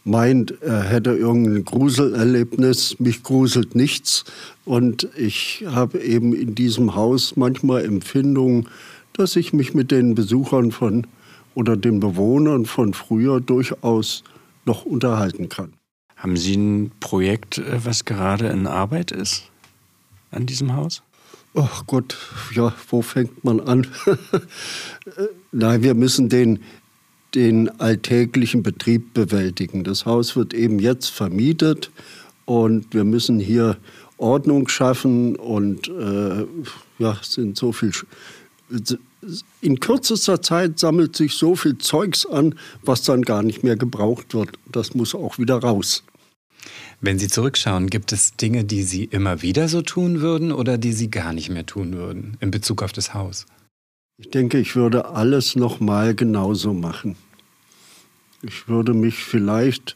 meint, 0.07 0.61
er 0.61 0.83
hätte 0.83 1.11
irgendein 1.11 1.65
Gruselerlebnis. 1.65 2.99
Mich 2.99 3.23
gruselt 3.23 3.75
nichts. 3.75 4.25
Und 4.65 5.09
ich 5.15 5.65
habe 5.67 5.99
eben 5.99 6.33
in 6.33 6.55
diesem 6.55 6.95
Haus 6.95 7.35
manchmal 7.35 7.85
Empfindungen, 7.85 8.67
dass 9.13 9.35
ich 9.35 9.53
mich 9.53 9.73
mit 9.73 9.91
den 9.91 10.15
Besuchern 10.15 10.71
von 10.71 11.07
oder 11.53 11.75
den 11.75 11.99
Bewohnern 11.99 12.65
von 12.65 12.93
früher 12.93 13.41
durchaus 13.41 14.23
noch 14.65 14.85
unterhalten 14.85 15.49
kann. 15.49 15.73
Haben 16.15 16.37
Sie 16.37 16.55
ein 16.55 16.91
Projekt, 16.99 17.57
äh, 17.57 17.85
was 17.85 18.05
gerade 18.05 18.47
in 18.47 18.67
Arbeit 18.67 19.11
ist 19.11 19.43
an 20.31 20.45
diesem 20.45 20.75
Haus? 20.75 21.03
Ach 21.55 21.85
Gott, 21.87 22.17
ja, 22.53 22.73
wo 22.89 23.01
fängt 23.01 23.43
man 23.43 23.59
an? 23.59 23.87
Nein, 25.51 25.81
wir 25.81 25.95
müssen 25.95 26.29
den, 26.29 26.59
den 27.35 27.69
alltäglichen 27.79 28.63
Betrieb 28.63 29.13
bewältigen. 29.13 29.83
Das 29.83 30.05
Haus 30.05 30.35
wird 30.35 30.53
eben 30.53 30.79
jetzt 30.79 31.09
vermietet 31.09 31.91
und 32.45 32.93
wir 32.93 33.03
müssen 33.03 33.39
hier 33.39 33.77
Ordnung 34.17 34.67
schaffen 34.67 35.35
und 35.35 35.87
äh, 35.87 36.45
ja, 36.99 37.17
sind 37.21 37.57
so 37.57 37.71
viel. 37.71 37.91
In 39.61 39.79
kürzester 39.79 40.41
Zeit 40.41 40.79
sammelt 40.79 41.15
sich 41.15 41.33
so 41.33 41.55
viel 41.55 41.77
Zeugs 41.77 42.25
an, 42.25 42.55
was 42.83 43.03
dann 43.03 43.21
gar 43.21 43.43
nicht 43.43 43.63
mehr 43.63 43.75
gebraucht 43.75 44.33
wird. 44.33 44.49
Das 44.71 44.95
muss 44.95 45.13
auch 45.13 45.37
wieder 45.37 45.57
raus. 45.57 46.03
Wenn 46.99 47.19
Sie 47.19 47.27
zurückschauen, 47.27 47.89
gibt 47.89 48.11
es 48.11 48.35
Dinge, 48.35 48.63
die 48.63 48.83
Sie 48.83 49.03
immer 49.03 49.41
wieder 49.41 49.67
so 49.67 49.81
tun 49.81 50.21
würden 50.21 50.51
oder 50.51 50.77
die 50.77 50.93
Sie 50.93 51.11
gar 51.11 51.31
nicht 51.31 51.49
mehr 51.49 51.65
tun 51.65 51.93
würden 51.93 52.37
in 52.39 52.49
Bezug 52.49 52.81
auf 52.81 52.91
das 52.91 53.13
Haus? 53.13 53.45
Ich 54.19 54.31
denke, 54.31 54.57
ich 54.57 54.75
würde 54.75 55.05
alles 55.09 55.55
noch 55.55 55.79
mal 55.79 56.15
genauso 56.15 56.73
machen. 56.73 57.15
Ich 58.41 58.67
würde 58.67 58.95
mich 58.95 59.17
vielleicht, 59.17 59.95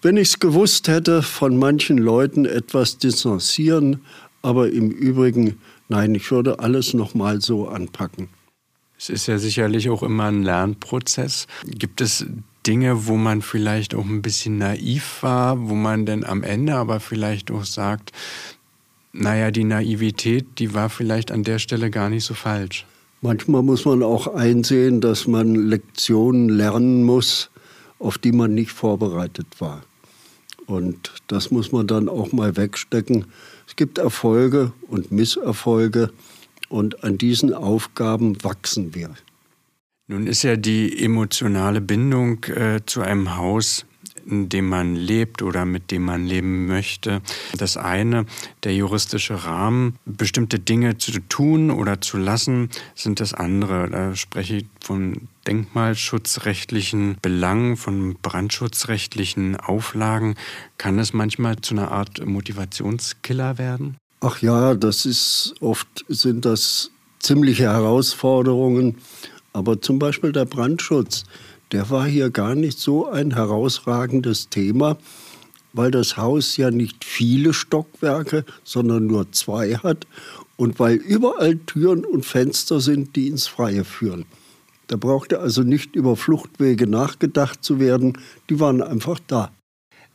wenn 0.00 0.16
ich 0.16 0.28
es 0.28 0.38
gewusst 0.40 0.88
hätte, 0.88 1.20
von 1.22 1.58
manchen 1.58 1.98
Leuten 1.98 2.46
etwas 2.46 2.96
distanzieren, 2.96 4.00
aber 4.40 4.70
im 4.70 4.90
Übrigen, 4.90 5.60
nein, 5.90 6.14
ich 6.14 6.30
würde 6.30 6.60
alles 6.60 6.94
noch 6.94 7.12
mal 7.12 7.42
so 7.42 7.68
anpacken. 7.68 8.30
Es 8.96 9.10
ist 9.10 9.26
ja 9.26 9.36
sicherlich 9.36 9.90
auch 9.90 10.02
immer 10.02 10.24
ein 10.24 10.42
Lernprozess. 10.42 11.46
Gibt 11.66 12.00
es 12.00 12.24
Dinge, 12.66 13.06
wo 13.06 13.16
man 13.16 13.42
vielleicht 13.42 13.94
auch 13.94 14.06
ein 14.06 14.22
bisschen 14.22 14.56
naiv 14.56 15.22
war, 15.22 15.68
wo 15.68 15.74
man 15.74 16.06
dann 16.06 16.24
am 16.24 16.42
Ende 16.42 16.74
aber 16.76 17.00
vielleicht 17.00 17.50
auch 17.50 17.64
sagt, 17.64 18.12
naja, 19.12 19.50
die 19.50 19.64
Naivität, 19.64 20.58
die 20.58 20.72
war 20.72 20.88
vielleicht 20.88 21.30
an 21.30 21.44
der 21.44 21.58
Stelle 21.58 21.90
gar 21.90 22.08
nicht 22.08 22.24
so 22.24 22.32
falsch. 22.32 22.86
Manchmal 23.22 23.62
muss 23.62 23.84
man 23.84 24.02
auch 24.02 24.28
einsehen, 24.28 25.00
dass 25.00 25.26
man 25.26 25.54
Lektionen 25.54 26.48
lernen 26.48 27.04
muss, 27.04 27.50
auf 27.98 28.16
die 28.16 28.32
man 28.32 28.54
nicht 28.54 28.70
vorbereitet 28.70 29.46
war. 29.58 29.82
Und 30.66 31.12
das 31.26 31.50
muss 31.50 31.70
man 31.72 31.86
dann 31.86 32.08
auch 32.08 32.32
mal 32.32 32.56
wegstecken. 32.56 33.26
Es 33.66 33.76
gibt 33.76 33.98
Erfolge 33.98 34.72
und 34.88 35.12
Misserfolge 35.12 36.10
und 36.68 37.04
an 37.04 37.18
diesen 37.18 37.52
Aufgaben 37.52 38.42
wachsen 38.42 38.94
wir. 38.94 39.10
Nun 40.06 40.26
ist 40.26 40.42
ja 40.42 40.56
die 40.56 41.04
emotionale 41.04 41.80
Bindung 41.80 42.44
äh, 42.44 42.80
zu 42.86 43.02
einem 43.02 43.36
Haus 43.36 43.84
dem 44.30 44.68
man 44.68 44.94
lebt 44.94 45.42
oder 45.42 45.64
mit 45.64 45.90
dem 45.90 46.04
man 46.04 46.24
leben 46.24 46.66
möchte. 46.66 47.20
Das 47.56 47.76
eine, 47.76 48.26
der 48.64 48.74
juristische 48.74 49.44
Rahmen, 49.44 49.96
bestimmte 50.04 50.58
Dinge 50.58 50.98
zu 50.98 51.12
tun 51.28 51.70
oder 51.70 52.00
zu 52.00 52.18
lassen, 52.18 52.70
sind 52.94 53.20
das 53.20 53.34
andere. 53.34 53.88
Da 53.90 54.16
spreche 54.16 54.56
ich 54.56 54.66
von 54.80 55.28
denkmalschutzrechtlichen 55.46 57.16
Belangen, 57.20 57.76
von 57.76 58.16
brandschutzrechtlichen 58.20 59.56
Auflagen. 59.56 60.36
Kann 60.78 60.98
es 60.98 61.12
manchmal 61.12 61.56
zu 61.56 61.74
einer 61.74 61.90
Art 61.90 62.24
Motivationskiller 62.24 63.58
werden? 63.58 63.96
Ach 64.20 64.40
ja, 64.42 64.74
das 64.74 65.06
ist 65.06 65.54
oft 65.60 66.04
sind 66.08 66.44
das 66.44 66.90
ziemliche 67.20 67.64
Herausforderungen. 67.64 68.98
Aber 69.52 69.80
zum 69.80 69.98
Beispiel 69.98 70.32
der 70.32 70.44
Brandschutz 70.44 71.24
der 71.72 71.90
war 71.90 72.06
hier 72.06 72.30
gar 72.30 72.54
nicht 72.54 72.78
so 72.78 73.08
ein 73.08 73.34
herausragendes 73.34 74.48
Thema, 74.48 74.98
weil 75.72 75.90
das 75.90 76.16
Haus 76.16 76.56
ja 76.56 76.70
nicht 76.70 77.04
viele 77.04 77.52
Stockwerke, 77.52 78.44
sondern 78.64 79.06
nur 79.06 79.30
zwei 79.32 79.74
hat 79.74 80.06
und 80.56 80.78
weil 80.78 80.96
überall 80.96 81.56
Türen 81.56 82.04
und 82.04 82.26
Fenster 82.26 82.80
sind, 82.80 83.16
die 83.16 83.28
ins 83.28 83.46
Freie 83.46 83.84
führen. 83.84 84.26
Da 84.88 84.96
brauchte 84.96 85.38
also 85.38 85.62
nicht 85.62 85.94
über 85.94 86.16
Fluchtwege 86.16 86.88
nachgedacht 86.88 87.62
zu 87.62 87.78
werden, 87.78 88.18
die 88.48 88.58
waren 88.58 88.82
einfach 88.82 89.20
da. 89.26 89.52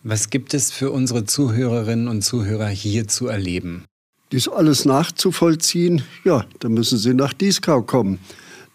Was 0.04 0.30
gibt 0.30 0.54
es 0.54 0.72
für 0.72 0.92
unsere 0.92 1.26
Zuhörerinnen 1.26 2.10
und 2.10 2.22
Zuhörer 2.22 2.68
hier 2.68 3.08
zu 3.08 3.28
erleben? 3.28 3.86
Dies 4.32 4.48
alles 4.48 4.86
nachzuvollziehen, 4.86 6.04
ja, 6.26 6.46
da 6.60 6.68
müssen 6.68 6.98
Sie 6.98 7.14
nach 7.14 7.34
Dieskau 7.34 7.82
kommen. 7.82 8.20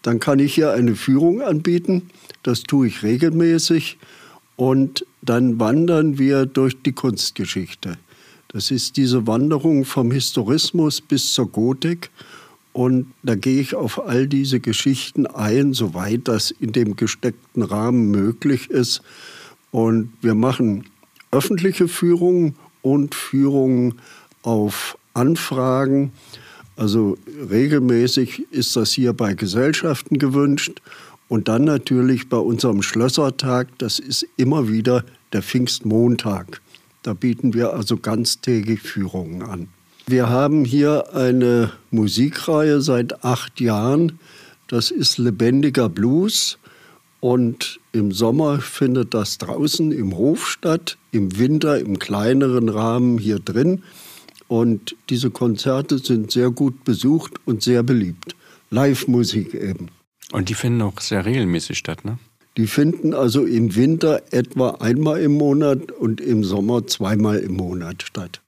Dann 0.01 0.19
kann 0.19 0.39
ich 0.39 0.55
hier 0.55 0.71
eine 0.71 0.95
Führung 0.95 1.41
anbieten, 1.41 2.09
das 2.43 2.63
tue 2.63 2.87
ich 2.87 3.03
regelmäßig 3.03 3.97
und 4.55 5.05
dann 5.21 5.59
wandern 5.59 6.17
wir 6.17 6.45
durch 6.45 6.81
die 6.81 6.93
Kunstgeschichte. 6.93 7.97
Das 8.47 8.69
ist 8.69 8.97
diese 8.97 9.27
Wanderung 9.27 9.85
vom 9.85 10.11
Historismus 10.11 10.99
bis 10.99 11.33
zur 11.33 11.47
Gotik. 11.49 12.09
Und 12.73 13.07
da 13.23 13.35
gehe 13.35 13.61
ich 13.61 13.75
auf 13.75 14.05
all 14.05 14.27
diese 14.27 14.59
Geschichten 14.59 15.25
ein, 15.25 15.73
soweit 15.73 16.27
das 16.27 16.51
in 16.51 16.71
dem 16.71 16.95
gesteckten 16.95 17.63
Rahmen 17.63 18.11
möglich 18.11 18.69
ist. 18.69 19.01
Und 19.71 20.11
wir 20.21 20.35
machen 20.35 20.85
öffentliche 21.31 21.87
Führungen 21.87 22.55
und 22.81 23.15
Führungen 23.15 23.95
auf 24.41 24.97
Anfragen. 25.13 26.11
Also 26.81 27.15
regelmäßig 27.51 28.47
ist 28.49 28.75
das 28.75 28.91
hier 28.91 29.13
bei 29.13 29.35
Gesellschaften 29.35 30.17
gewünscht. 30.17 30.81
Und 31.27 31.47
dann 31.47 31.63
natürlich 31.63 32.27
bei 32.27 32.37
unserem 32.37 32.81
Schlössertag, 32.81 33.67
das 33.77 33.99
ist 33.99 34.25
immer 34.35 34.67
wieder 34.67 35.05
der 35.31 35.43
Pfingstmontag. 35.43 36.59
Da 37.03 37.13
bieten 37.13 37.53
wir 37.53 37.73
also 37.73 37.97
ganztägig 37.97 38.81
Führungen 38.81 39.43
an. 39.43 39.67
Wir 40.07 40.29
haben 40.29 40.65
hier 40.65 41.13
eine 41.13 41.71
Musikreihe 41.91 42.81
seit 42.81 43.23
acht 43.23 43.61
Jahren. 43.61 44.17
Das 44.67 44.89
ist 44.89 45.19
Lebendiger 45.19 45.87
Blues. 45.87 46.57
Und 47.19 47.79
im 47.91 48.11
Sommer 48.11 48.59
findet 48.59 49.13
das 49.13 49.37
draußen 49.37 49.91
im 49.91 50.17
Hof 50.17 50.49
statt, 50.49 50.97
im 51.11 51.37
Winter 51.37 51.79
im 51.79 51.99
kleineren 51.99 52.69
Rahmen 52.69 53.19
hier 53.19 53.37
drin. 53.37 53.83
Und 54.51 54.97
diese 55.09 55.31
Konzerte 55.31 55.97
sind 55.99 56.29
sehr 56.29 56.51
gut 56.51 56.83
besucht 56.83 57.35
und 57.45 57.63
sehr 57.63 57.83
beliebt. 57.83 58.35
Live-Musik 58.69 59.53
eben. 59.53 59.87
Und 60.33 60.49
die 60.49 60.55
finden 60.55 60.81
auch 60.81 60.99
sehr 60.99 61.25
regelmäßig 61.25 61.77
statt, 61.77 62.03
ne? 62.03 62.19
Die 62.57 62.67
finden 62.67 63.13
also 63.13 63.45
im 63.45 63.77
Winter 63.77 64.23
etwa 64.31 64.71
einmal 64.71 65.21
im 65.21 65.37
Monat 65.37 65.93
und 65.93 66.19
im 66.19 66.43
Sommer 66.43 66.85
zweimal 66.85 67.37
im 67.37 67.53
Monat 67.53 68.03
statt. 68.03 68.41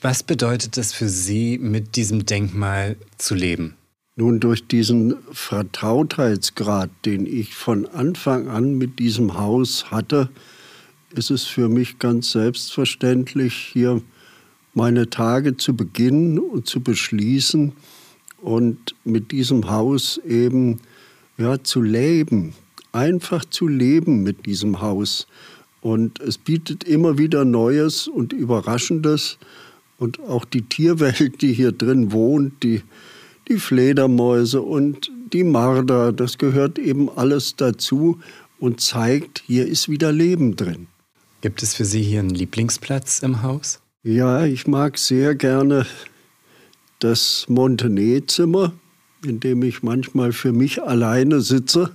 Was 0.00 0.22
bedeutet 0.22 0.78
es 0.78 0.94
für 0.94 1.10
Sie, 1.10 1.58
mit 1.58 1.94
diesem 1.94 2.24
Denkmal 2.24 2.96
zu 3.18 3.34
leben? 3.34 3.74
Nun, 4.16 4.40
durch 4.40 4.66
diesen 4.66 5.16
Vertrautheitsgrad, 5.30 6.88
den 7.04 7.26
ich 7.26 7.54
von 7.54 7.84
Anfang 7.86 8.48
an 8.48 8.78
mit 8.78 8.98
diesem 8.98 9.36
Haus 9.36 9.90
hatte, 9.90 10.30
ist 11.14 11.30
es 11.30 11.44
für 11.44 11.68
mich 11.68 11.98
ganz 11.98 12.32
selbstverständlich, 12.32 13.68
hier 13.74 14.00
meine 14.74 15.10
Tage 15.10 15.56
zu 15.56 15.74
beginnen 15.74 16.38
und 16.38 16.66
zu 16.66 16.80
beschließen 16.80 17.72
und 18.40 18.94
mit 19.04 19.32
diesem 19.32 19.70
Haus 19.70 20.18
eben 20.26 20.80
ja, 21.38 21.62
zu 21.62 21.80
leben, 21.82 22.54
einfach 22.92 23.44
zu 23.44 23.66
leben 23.68 24.22
mit 24.22 24.46
diesem 24.46 24.80
Haus. 24.80 25.26
Und 25.80 26.20
es 26.20 26.38
bietet 26.38 26.84
immer 26.84 27.18
wieder 27.18 27.44
Neues 27.44 28.06
und 28.06 28.32
Überraschendes. 28.32 29.38
Und 29.98 30.20
auch 30.20 30.44
die 30.44 30.62
Tierwelt, 30.62 31.42
die 31.42 31.52
hier 31.52 31.72
drin 31.72 32.12
wohnt, 32.12 32.62
die, 32.62 32.82
die 33.48 33.58
Fledermäuse 33.58 34.62
und 34.62 35.10
die 35.32 35.44
Marder, 35.44 36.12
das 36.12 36.38
gehört 36.38 36.78
eben 36.78 37.08
alles 37.10 37.56
dazu 37.56 38.18
und 38.58 38.80
zeigt, 38.80 39.42
hier 39.46 39.66
ist 39.66 39.88
wieder 39.88 40.12
Leben 40.12 40.56
drin. 40.56 40.86
Gibt 41.40 41.62
es 41.62 41.74
für 41.74 41.84
Sie 41.84 42.02
hier 42.02 42.20
einen 42.20 42.30
Lieblingsplatz 42.30 43.20
im 43.20 43.42
Haus? 43.42 43.80
Ja, 44.02 44.46
ich 44.46 44.66
mag 44.66 44.96
sehr 44.96 45.34
gerne 45.34 45.84
das 47.00 47.44
Montenay-Zimmer, 47.48 48.72
in 49.26 49.40
dem 49.40 49.62
ich 49.62 49.82
manchmal 49.82 50.32
für 50.32 50.52
mich 50.52 50.82
alleine 50.82 51.42
sitze 51.42 51.94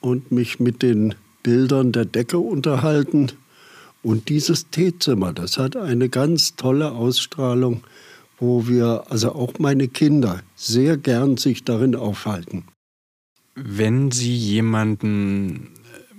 und 0.00 0.30
mich 0.30 0.60
mit 0.60 0.82
den 0.82 1.14
Bildern 1.42 1.92
der 1.92 2.04
Decke 2.04 2.38
unterhalten. 2.38 3.32
Und 4.02 4.28
dieses 4.28 4.68
Teezimmer, 4.68 5.32
das 5.32 5.56
hat 5.56 5.74
eine 5.74 6.10
ganz 6.10 6.56
tolle 6.56 6.92
Ausstrahlung, 6.92 7.82
wo 8.38 8.68
wir, 8.68 9.04
also 9.08 9.32
auch 9.32 9.54
meine 9.58 9.88
Kinder, 9.88 10.42
sehr 10.54 10.98
gern 10.98 11.38
sich 11.38 11.64
darin 11.64 11.96
aufhalten. 11.96 12.64
Wenn 13.54 14.10
Sie 14.10 14.36
jemanden 14.36 15.70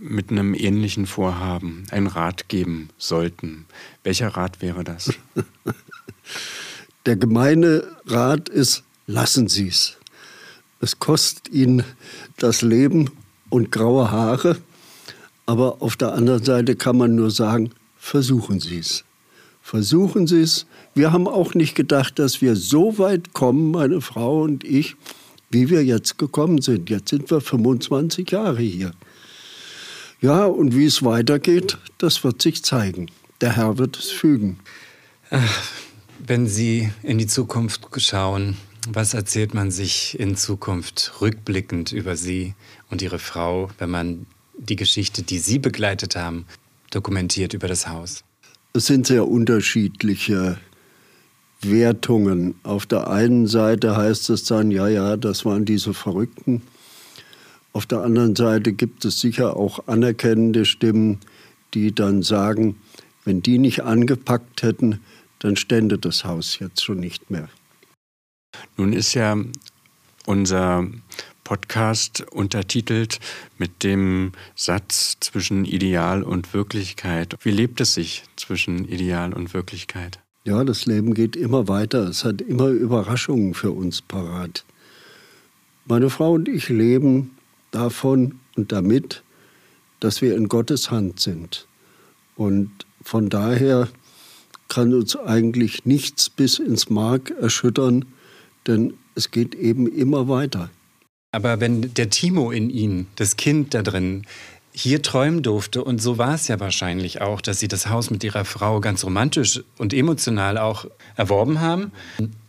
mit 0.01 0.31
einem 0.31 0.55
ähnlichen 0.55 1.05
Vorhaben 1.05 1.83
einen 1.91 2.07
Rat 2.07 2.49
geben 2.49 2.89
sollten, 2.97 3.65
welcher 4.03 4.29
Rat 4.29 4.61
wäre 4.61 4.83
das? 4.83 5.13
Der 7.05 7.15
gemeine 7.15 7.83
Rat 8.05 8.49
ist, 8.49 8.83
lassen 9.05 9.47
Sie 9.47 9.67
es. 9.67 9.97
Es 10.79 10.97
kostet 10.97 11.53
Ihnen 11.53 11.83
das 12.37 12.63
Leben 12.63 13.11
und 13.49 13.71
graue 13.71 14.09
Haare. 14.09 14.57
Aber 15.45 15.81
auf 15.81 15.95
der 15.95 16.13
anderen 16.13 16.43
Seite 16.43 16.75
kann 16.75 16.97
man 16.97 17.15
nur 17.15 17.29
sagen, 17.29 17.71
versuchen 17.97 18.59
Sie 18.59 18.79
es. 18.79 19.03
Versuchen 19.61 20.25
Sie 20.25 20.41
es. 20.41 20.65
Wir 20.95 21.11
haben 21.11 21.27
auch 21.27 21.53
nicht 21.53 21.75
gedacht, 21.75 22.17
dass 22.17 22.41
wir 22.41 22.55
so 22.55 22.97
weit 22.97 23.33
kommen, 23.33 23.71
meine 23.71 24.01
Frau 24.01 24.41
und 24.41 24.63
ich, 24.63 24.95
wie 25.51 25.69
wir 25.69 25.83
jetzt 25.83 26.17
gekommen 26.17 26.61
sind. 26.61 26.89
Jetzt 26.89 27.09
sind 27.09 27.29
wir 27.29 27.41
25 27.41 28.31
Jahre 28.31 28.61
hier. 28.61 28.93
Ja, 30.21 30.45
und 30.45 30.75
wie 30.75 30.85
es 30.85 31.03
weitergeht, 31.03 31.79
das 31.97 32.23
wird 32.23 32.43
sich 32.43 32.63
zeigen. 32.63 33.07
Der 33.41 33.55
Herr 33.55 33.79
wird 33.79 33.97
es 33.97 34.11
fügen. 34.11 34.59
Wenn 36.19 36.45
Sie 36.45 36.91
in 37.01 37.17
die 37.17 37.25
Zukunft 37.25 37.87
schauen, 37.97 38.55
was 38.87 39.15
erzählt 39.15 39.55
man 39.55 39.71
sich 39.71 40.19
in 40.19 40.35
Zukunft 40.35 41.13
rückblickend 41.21 41.91
über 41.91 42.15
Sie 42.15 42.53
und 42.91 43.01
Ihre 43.01 43.17
Frau, 43.17 43.71
wenn 43.79 43.89
man 43.89 44.27
die 44.59 44.75
Geschichte, 44.75 45.23
die 45.23 45.39
Sie 45.39 45.57
begleitet 45.57 46.15
haben, 46.15 46.45
dokumentiert 46.91 47.55
über 47.55 47.67
das 47.67 47.87
Haus? 47.87 48.23
Es 48.73 48.85
sind 48.85 49.07
sehr 49.07 49.27
unterschiedliche 49.27 50.59
Wertungen. 51.61 52.53
Auf 52.61 52.85
der 52.85 53.09
einen 53.09 53.47
Seite 53.47 53.97
heißt 53.97 54.29
es 54.29 54.43
dann, 54.43 54.69
ja, 54.69 54.87
ja, 54.87 55.17
das 55.17 55.45
waren 55.45 55.65
diese 55.65 55.95
Verrückten. 55.95 56.61
Auf 57.73 57.85
der 57.85 58.01
anderen 58.01 58.35
Seite 58.35 58.73
gibt 58.73 59.05
es 59.05 59.21
sicher 59.21 59.55
auch 59.55 59.87
anerkennende 59.87 60.65
Stimmen, 60.65 61.19
die 61.73 61.95
dann 61.95 62.21
sagen, 62.21 62.75
wenn 63.23 63.41
die 63.41 63.57
nicht 63.57 63.83
angepackt 63.83 64.63
hätten, 64.63 64.99
dann 65.39 65.55
stände 65.55 65.97
das 65.97 66.25
Haus 66.25 66.59
jetzt 66.59 66.83
schon 66.83 66.99
nicht 66.99 67.31
mehr. 67.31 67.49
Nun 68.77 68.93
ist 68.93 69.13
ja 69.13 69.37
unser 70.25 70.87
Podcast 71.43 72.21
untertitelt 72.31 73.19
mit 73.57 73.83
dem 73.83 74.33
Satz 74.55 75.17
zwischen 75.19 75.65
Ideal 75.65 76.23
und 76.23 76.53
Wirklichkeit. 76.53 77.35
Wie 77.41 77.51
lebt 77.51 77.81
es 77.81 77.93
sich 77.93 78.23
zwischen 78.35 78.87
Ideal 78.87 79.33
und 79.33 79.53
Wirklichkeit? 79.53 80.19
Ja, 80.43 80.63
das 80.63 80.85
Leben 80.85 81.13
geht 81.13 81.35
immer 81.35 81.67
weiter. 81.67 82.07
Es 82.07 82.23
hat 82.23 82.41
immer 82.41 82.67
Überraschungen 82.67 83.53
für 83.53 83.71
uns 83.71 84.01
parat. 84.01 84.65
Meine 85.85 86.09
Frau 86.09 86.33
und 86.33 86.47
ich 86.47 86.69
leben 86.69 87.31
davon 87.71 88.39
und 88.55 88.71
damit, 88.71 89.23
dass 89.99 90.21
wir 90.21 90.35
in 90.35 90.47
Gottes 90.47 90.91
Hand 90.91 91.19
sind. 91.19 91.67
Und 92.35 92.71
von 93.01 93.29
daher 93.29 93.87
kann 94.67 94.93
uns 94.93 95.15
eigentlich 95.15 95.85
nichts 95.85 96.29
bis 96.29 96.59
ins 96.59 96.89
Mark 96.89 97.31
erschüttern, 97.31 98.05
denn 98.67 98.93
es 99.15 99.31
geht 99.31 99.55
eben 99.55 99.87
immer 99.87 100.27
weiter. 100.27 100.69
Aber 101.31 101.59
wenn 101.59 101.93
der 101.93 102.09
Timo 102.09 102.51
in 102.51 102.69
Ihnen, 102.69 103.07
das 103.15 103.37
Kind 103.37 103.73
da 103.73 103.81
drin, 103.81 104.25
hier 104.73 105.01
träumen 105.01 105.43
durfte, 105.43 105.83
und 105.83 106.01
so 106.01 106.17
war 106.17 106.35
es 106.35 106.47
ja 106.47 106.59
wahrscheinlich 106.59 107.21
auch, 107.21 107.41
dass 107.41 107.59
Sie 107.59 107.67
das 107.67 107.87
Haus 107.87 108.09
mit 108.09 108.23
Ihrer 108.23 108.45
Frau 108.45 108.79
ganz 108.79 109.03
romantisch 109.03 109.61
und 109.77 109.93
emotional 109.93 110.57
auch 110.57 110.85
erworben 111.15 111.59
haben, 111.59 111.91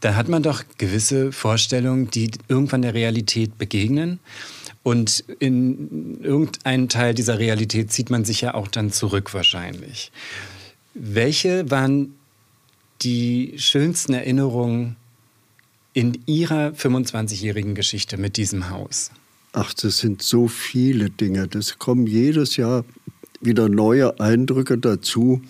da 0.00 0.14
hat 0.14 0.28
man 0.28 0.42
doch 0.42 0.62
gewisse 0.78 1.32
Vorstellungen, 1.32 2.10
die 2.10 2.30
irgendwann 2.48 2.82
der 2.82 2.94
Realität 2.94 3.58
begegnen. 3.58 4.20
Und 4.82 5.24
in 5.38 6.20
irgendeinen 6.22 6.88
Teil 6.88 7.14
dieser 7.14 7.38
Realität 7.38 7.92
zieht 7.92 8.10
man 8.10 8.24
sich 8.24 8.40
ja 8.40 8.54
auch 8.54 8.68
dann 8.68 8.90
zurück 8.90 9.32
wahrscheinlich. 9.32 10.10
Welche 10.94 11.70
waren 11.70 12.14
die 13.02 13.54
schönsten 13.56 14.12
Erinnerungen 14.12 14.96
in 15.92 16.18
Ihrer 16.26 16.70
25-jährigen 16.70 17.74
Geschichte 17.74 18.16
mit 18.16 18.36
diesem 18.36 18.70
Haus? 18.70 19.10
Ach, 19.52 19.72
das 19.74 19.98
sind 19.98 20.22
so 20.22 20.48
viele 20.48 21.10
Dinge. 21.10 21.46
Das 21.46 21.78
kommen 21.78 22.06
jedes 22.06 22.56
Jahr 22.56 22.84
wieder 23.40 23.68
neue 23.68 24.18
Eindrücke 24.18 24.78
dazu. 24.78 25.42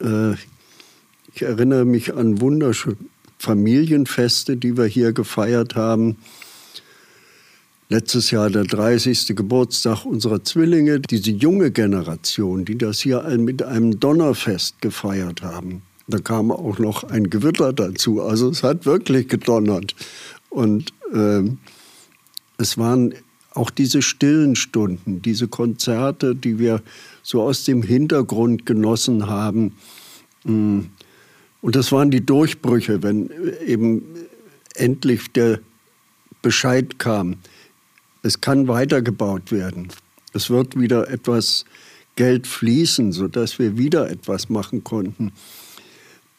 Äh, 0.00 0.34
ich 1.34 1.42
erinnere 1.42 1.84
mich 1.84 2.14
an 2.14 2.40
wunderschöne 2.40 2.96
Familienfeste, 3.38 4.56
die 4.56 4.76
wir 4.76 4.84
hier 4.84 5.12
gefeiert 5.12 5.74
haben. 5.74 6.18
Letztes 7.92 8.30
Jahr 8.30 8.48
der 8.48 8.64
30. 8.64 9.36
Geburtstag 9.36 10.06
unserer 10.06 10.42
Zwillinge, 10.42 10.98
diese 10.98 11.30
junge 11.30 11.70
Generation, 11.70 12.64
die 12.64 12.78
das 12.78 13.00
hier 13.00 13.20
mit 13.36 13.62
einem 13.62 14.00
Donnerfest 14.00 14.80
gefeiert 14.80 15.42
haben. 15.42 15.82
Da 16.08 16.16
kam 16.16 16.50
auch 16.50 16.78
noch 16.78 17.04
ein 17.04 17.28
Gewitter 17.28 17.74
dazu. 17.74 18.22
Also 18.22 18.48
es 18.48 18.62
hat 18.62 18.86
wirklich 18.86 19.28
gedonnert. 19.28 19.94
Und 20.48 20.94
äh, 21.12 21.42
es 22.56 22.78
waren 22.78 23.12
auch 23.50 23.68
diese 23.68 24.00
stillen 24.00 24.56
Stunden, 24.56 25.20
diese 25.20 25.48
Konzerte, 25.48 26.34
die 26.34 26.58
wir 26.58 26.80
so 27.22 27.42
aus 27.42 27.64
dem 27.64 27.82
Hintergrund 27.82 28.64
genossen 28.64 29.26
haben. 29.26 29.76
Mm. 30.44 30.80
Und 31.60 31.76
das 31.76 31.92
waren 31.92 32.10
die 32.10 32.24
Durchbrüche, 32.24 33.02
wenn 33.02 33.28
eben 33.66 34.02
endlich 34.76 35.30
der 35.32 35.60
Bescheid 36.40 36.98
kam 36.98 37.36
es 38.22 38.40
kann 38.40 38.68
weitergebaut 38.68 39.52
werden. 39.52 39.88
Es 40.32 40.48
wird 40.48 40.78
wieder 40.78 41.08
etwas 41.10 41.64
Geld 42.16 42.46
fließen, 42.46 43.12
sodass 43.12 43.58
wir 43.58 43.76
wieder 43.76 44.10
etwas 44.10 44.48
machen 44.48 44.84
konnten. 44.84 45.32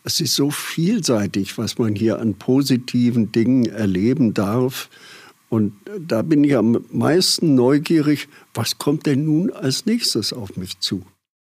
Es 0.04 0.20
ist 0.20 0.36
so 0.36 0.50
vielseitig, 0.52 1.58
was 1.58 1.78
man 1.78 1.96
hier 1.96 2.20
an 2.20 2.36
positiven 2.36 3.32
Dingen 3.32 3.66
erleben 3.66 4.34
darf. 4.34 4.90
Und 5.50 5.74
da 6.00 6.22
bin 6.24 6.44
ich 6.44 6.56
am 6.56 6.84
meisten 6.92 7.56
neugierig, 7.56 8.28
was 8.54 8.78
kommt 8.78 9.06
denn 9.06 9.26
nun 9.26 9.52
als 9.52 9.86
nächstes 9.86 10.34
auf 10.34 10.58
mich 10.58 10.80
zu? 10.80 11.06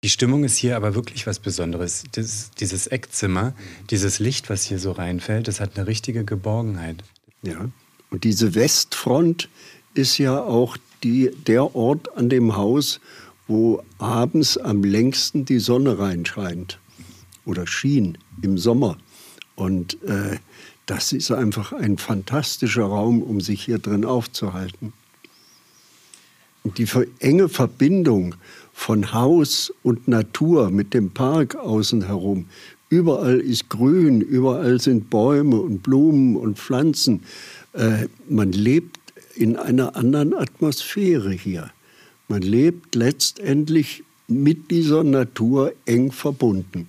Die 0.04 0.10
Stimmung 0.10 0.42
ist 0.42 0.56
hier 0.56 0.76
aber 0.76 0.96
wirklich 0.96 1.26
was 1.28 1.38
Besonderes. 1.38 2.02
Das, 2.12 2.50
dieses 2.58 2.88
Eckzimmer, 2.88 3.54
dieses 3.90 4.18
Licht, 4.18 4.50
was 4.50 4.64
hier 4.64 4.80
so 4.80 4.90
reinfällt, 4.90 5.46
das 5.46 5.60
hat 5.60 5.76
eine 5.76 5.86
richtige 5.86 6.24
Geborgenheit. 6.24 7.04
Ja, 7.42 7.70
und 8.10 8.24
diese 8.24 8.54
Westfront, 8.54 9.48
ist 9.94 10.18
ja 10.18 10.40
auch 10.40 10.76
die, 11.02 11.30
der 11.46 11.74
Ort 11.74 12.16
an 12.16 12.28
dem 12.28 12.56
Haus, 12.56 13.00
wo 13.48 13.82
abends 13.98 14.56
am 14.56 14.84
längsten 14.84 15.44
die 15.44 15.58
Sonne 15.58 15.98
reinscheint 15.98 16.78
oder 17.44 17.66
schien 17.66 18.18
im 18.40 18.56
Sommer. 18.56 18.96
Und 19.56 20.02
äh, 20.04 20.38
das 20.86 21.12
ist 21.12 21.30
einfach 21.30 21.72
ein 21.72 21.98
fantastischer 21.98 22.84
Raum, 22.84 23.22
um 23.22 23.40
sich 23.40 23.64
hier 23.64 23.78
drin 23.78 24.04
aufzuhalten. 24.04 24.92
Die 26.64 26.86
enge 27.18 27.48
Verbindung 27.48 28.36
von 28.72 29.12
Haus 29.12 29.72
und 29.82 30.06
Natur 30.08 30.70
mit 30.70 30.94
dem 30.94 31.10
Park 31.10 31.56
außen 31.56 32.06
herum. 32.06 32.46
Überall 32.88 33.40
ist 33.40 33.68
Grün, 33.68 34.20
überall 34.20 34.80
sind 34.80 35.10
Bäume 35.10 35.56
und 35.60 35.82
Blumen 35.82 36.36
und 36.36 36.58
Pflanzen. 36.58 37.22
Äh, 37.72 38.06
man 38.28 38.52
lebt 38.52 39.01
in 39.34 39.56
einer 39.56 39.96
anderen 39.96 40.34
Atmosphäre 40.34 41.32
hier. 41.32 41.70
Man 42.28 42.42
lebt 42.42 42.94
letztendlich 42.94 44.04
mit 44.28 44.70
dieser 44.70 45.04
Natur 45.04 45.72
eng 45.86 46.12
verbunden. 46.12 46.88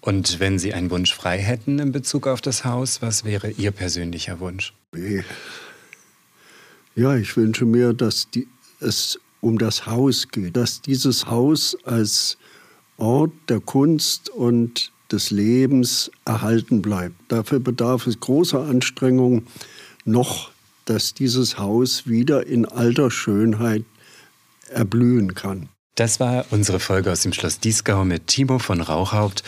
Und 0.00 0.40
wenn 0.40 0.58
Sie 0.58 0.72
einen 0.72 0.90
Wunsch 0.90 1.14
frei 1.14 1.38
hätten 1.38 1.78
in 1.78 1.92
Bezug 1.92 2.26
auf 2.26 2.40
das 2.40 2.64
Haus, 2.64 3.02
was 3.02 3.24
wäre 3.24 3.50
Ihr 3.50 3.70
persönlicher 3.70 4.40
Wunsch? 4.40 4.72
Ja, 6.94 7.16
ich 7.16 7.36
wünsche 7.36 7.66
mir, 7.66 7.92
dass 7.92 8.30
die, 8.30 8.48
es 8.80 9.20
um 9.40 9.58
das 9.58 9.86
Haus 9.86 10.28
geht, 10.28 10.56
dass 10.56 10.80
dieses 10.80 11.26
Haus 11.26 11.76
als 11.84 12.38
Ort 12.96 13.32
der 13.48 13.60
Kunst 13.60 14.30
und 14.30 14.92
des 15.12 15.30
Lebens 15.30 16.10
erhalten 16.24 16.82
bleibt. 16.82 17.14
Dafür 17.28 17.60
bedarf 17.60 18.06
es 18.06 18.20
großer 18.20 18.62
Anstrengungen, 18.62 19.46
noch 20.04 20.49
dass 20.84 21.14
dieses 21.14 21.58
Haus 21.58 22.06
wieder 22.06 22.46
in 22.46 22.66
alter 22.66 23.10
Schönheit 23.10 23.84
erblühen 24.70 25.34
kann. 25.34 25.68
Das 25.96 26.18
war 26.18 26.46
unsere 26.50 26.80
Folge 26.80 27.12
aus 27.12 27.22
dem 27.22 27.32
Schloss 27.32 27.60
Dieskau 27.60 28.04
mit 28.04 28.26
Timo 28.26 28.58
von 28.58 28.80
Rauchhaupt. 28.80 29.42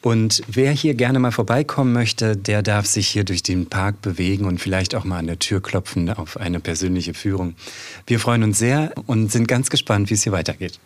Und 0.00 0.42
wer 0.48 0.72
hier 0.72 0.94
gerne 0.94 1.18
mal 1.18 1.32
vorbeikommen 1.32 1.92
möchte, 1.92 2.36
der 2.36 2.62
darf 2.62 2.86
sich 2.86 3.08
hier 3.08 3.24
durch 3.24 3.42
den 3.42 3.66
Park 3.66 4.00
bewegen 4.00 4.46
und 4.46 4.58
vielleicht 4.58 4.94
auch 4.94 5.04
mal 5.04 5.18
an 5.18 5.26
der 5.26 5.38
Tür 5.38 5.60
klopfen 5.60 6.08
auf 6.08 6.38
eine 6.38 6.60
persönliche 6.60 7.12
Führung. 7.12 7.56
Wir 8.06 8.20
freuen 8.20 8.42
uns 8.42 8.58
sehr 8.58 8.94
und 9.06 9.30
sind 9.30 9.48
ganz 9.48 9.68
gespannt, 9.68 10.08
wie 10.08 10.14
es 10.14 10.22
hier 10.22 10.32
weitergeht. 10.32 10.78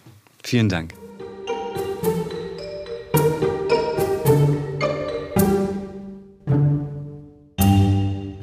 Vielen 0.42 0.68
Dank. 0.68 0.94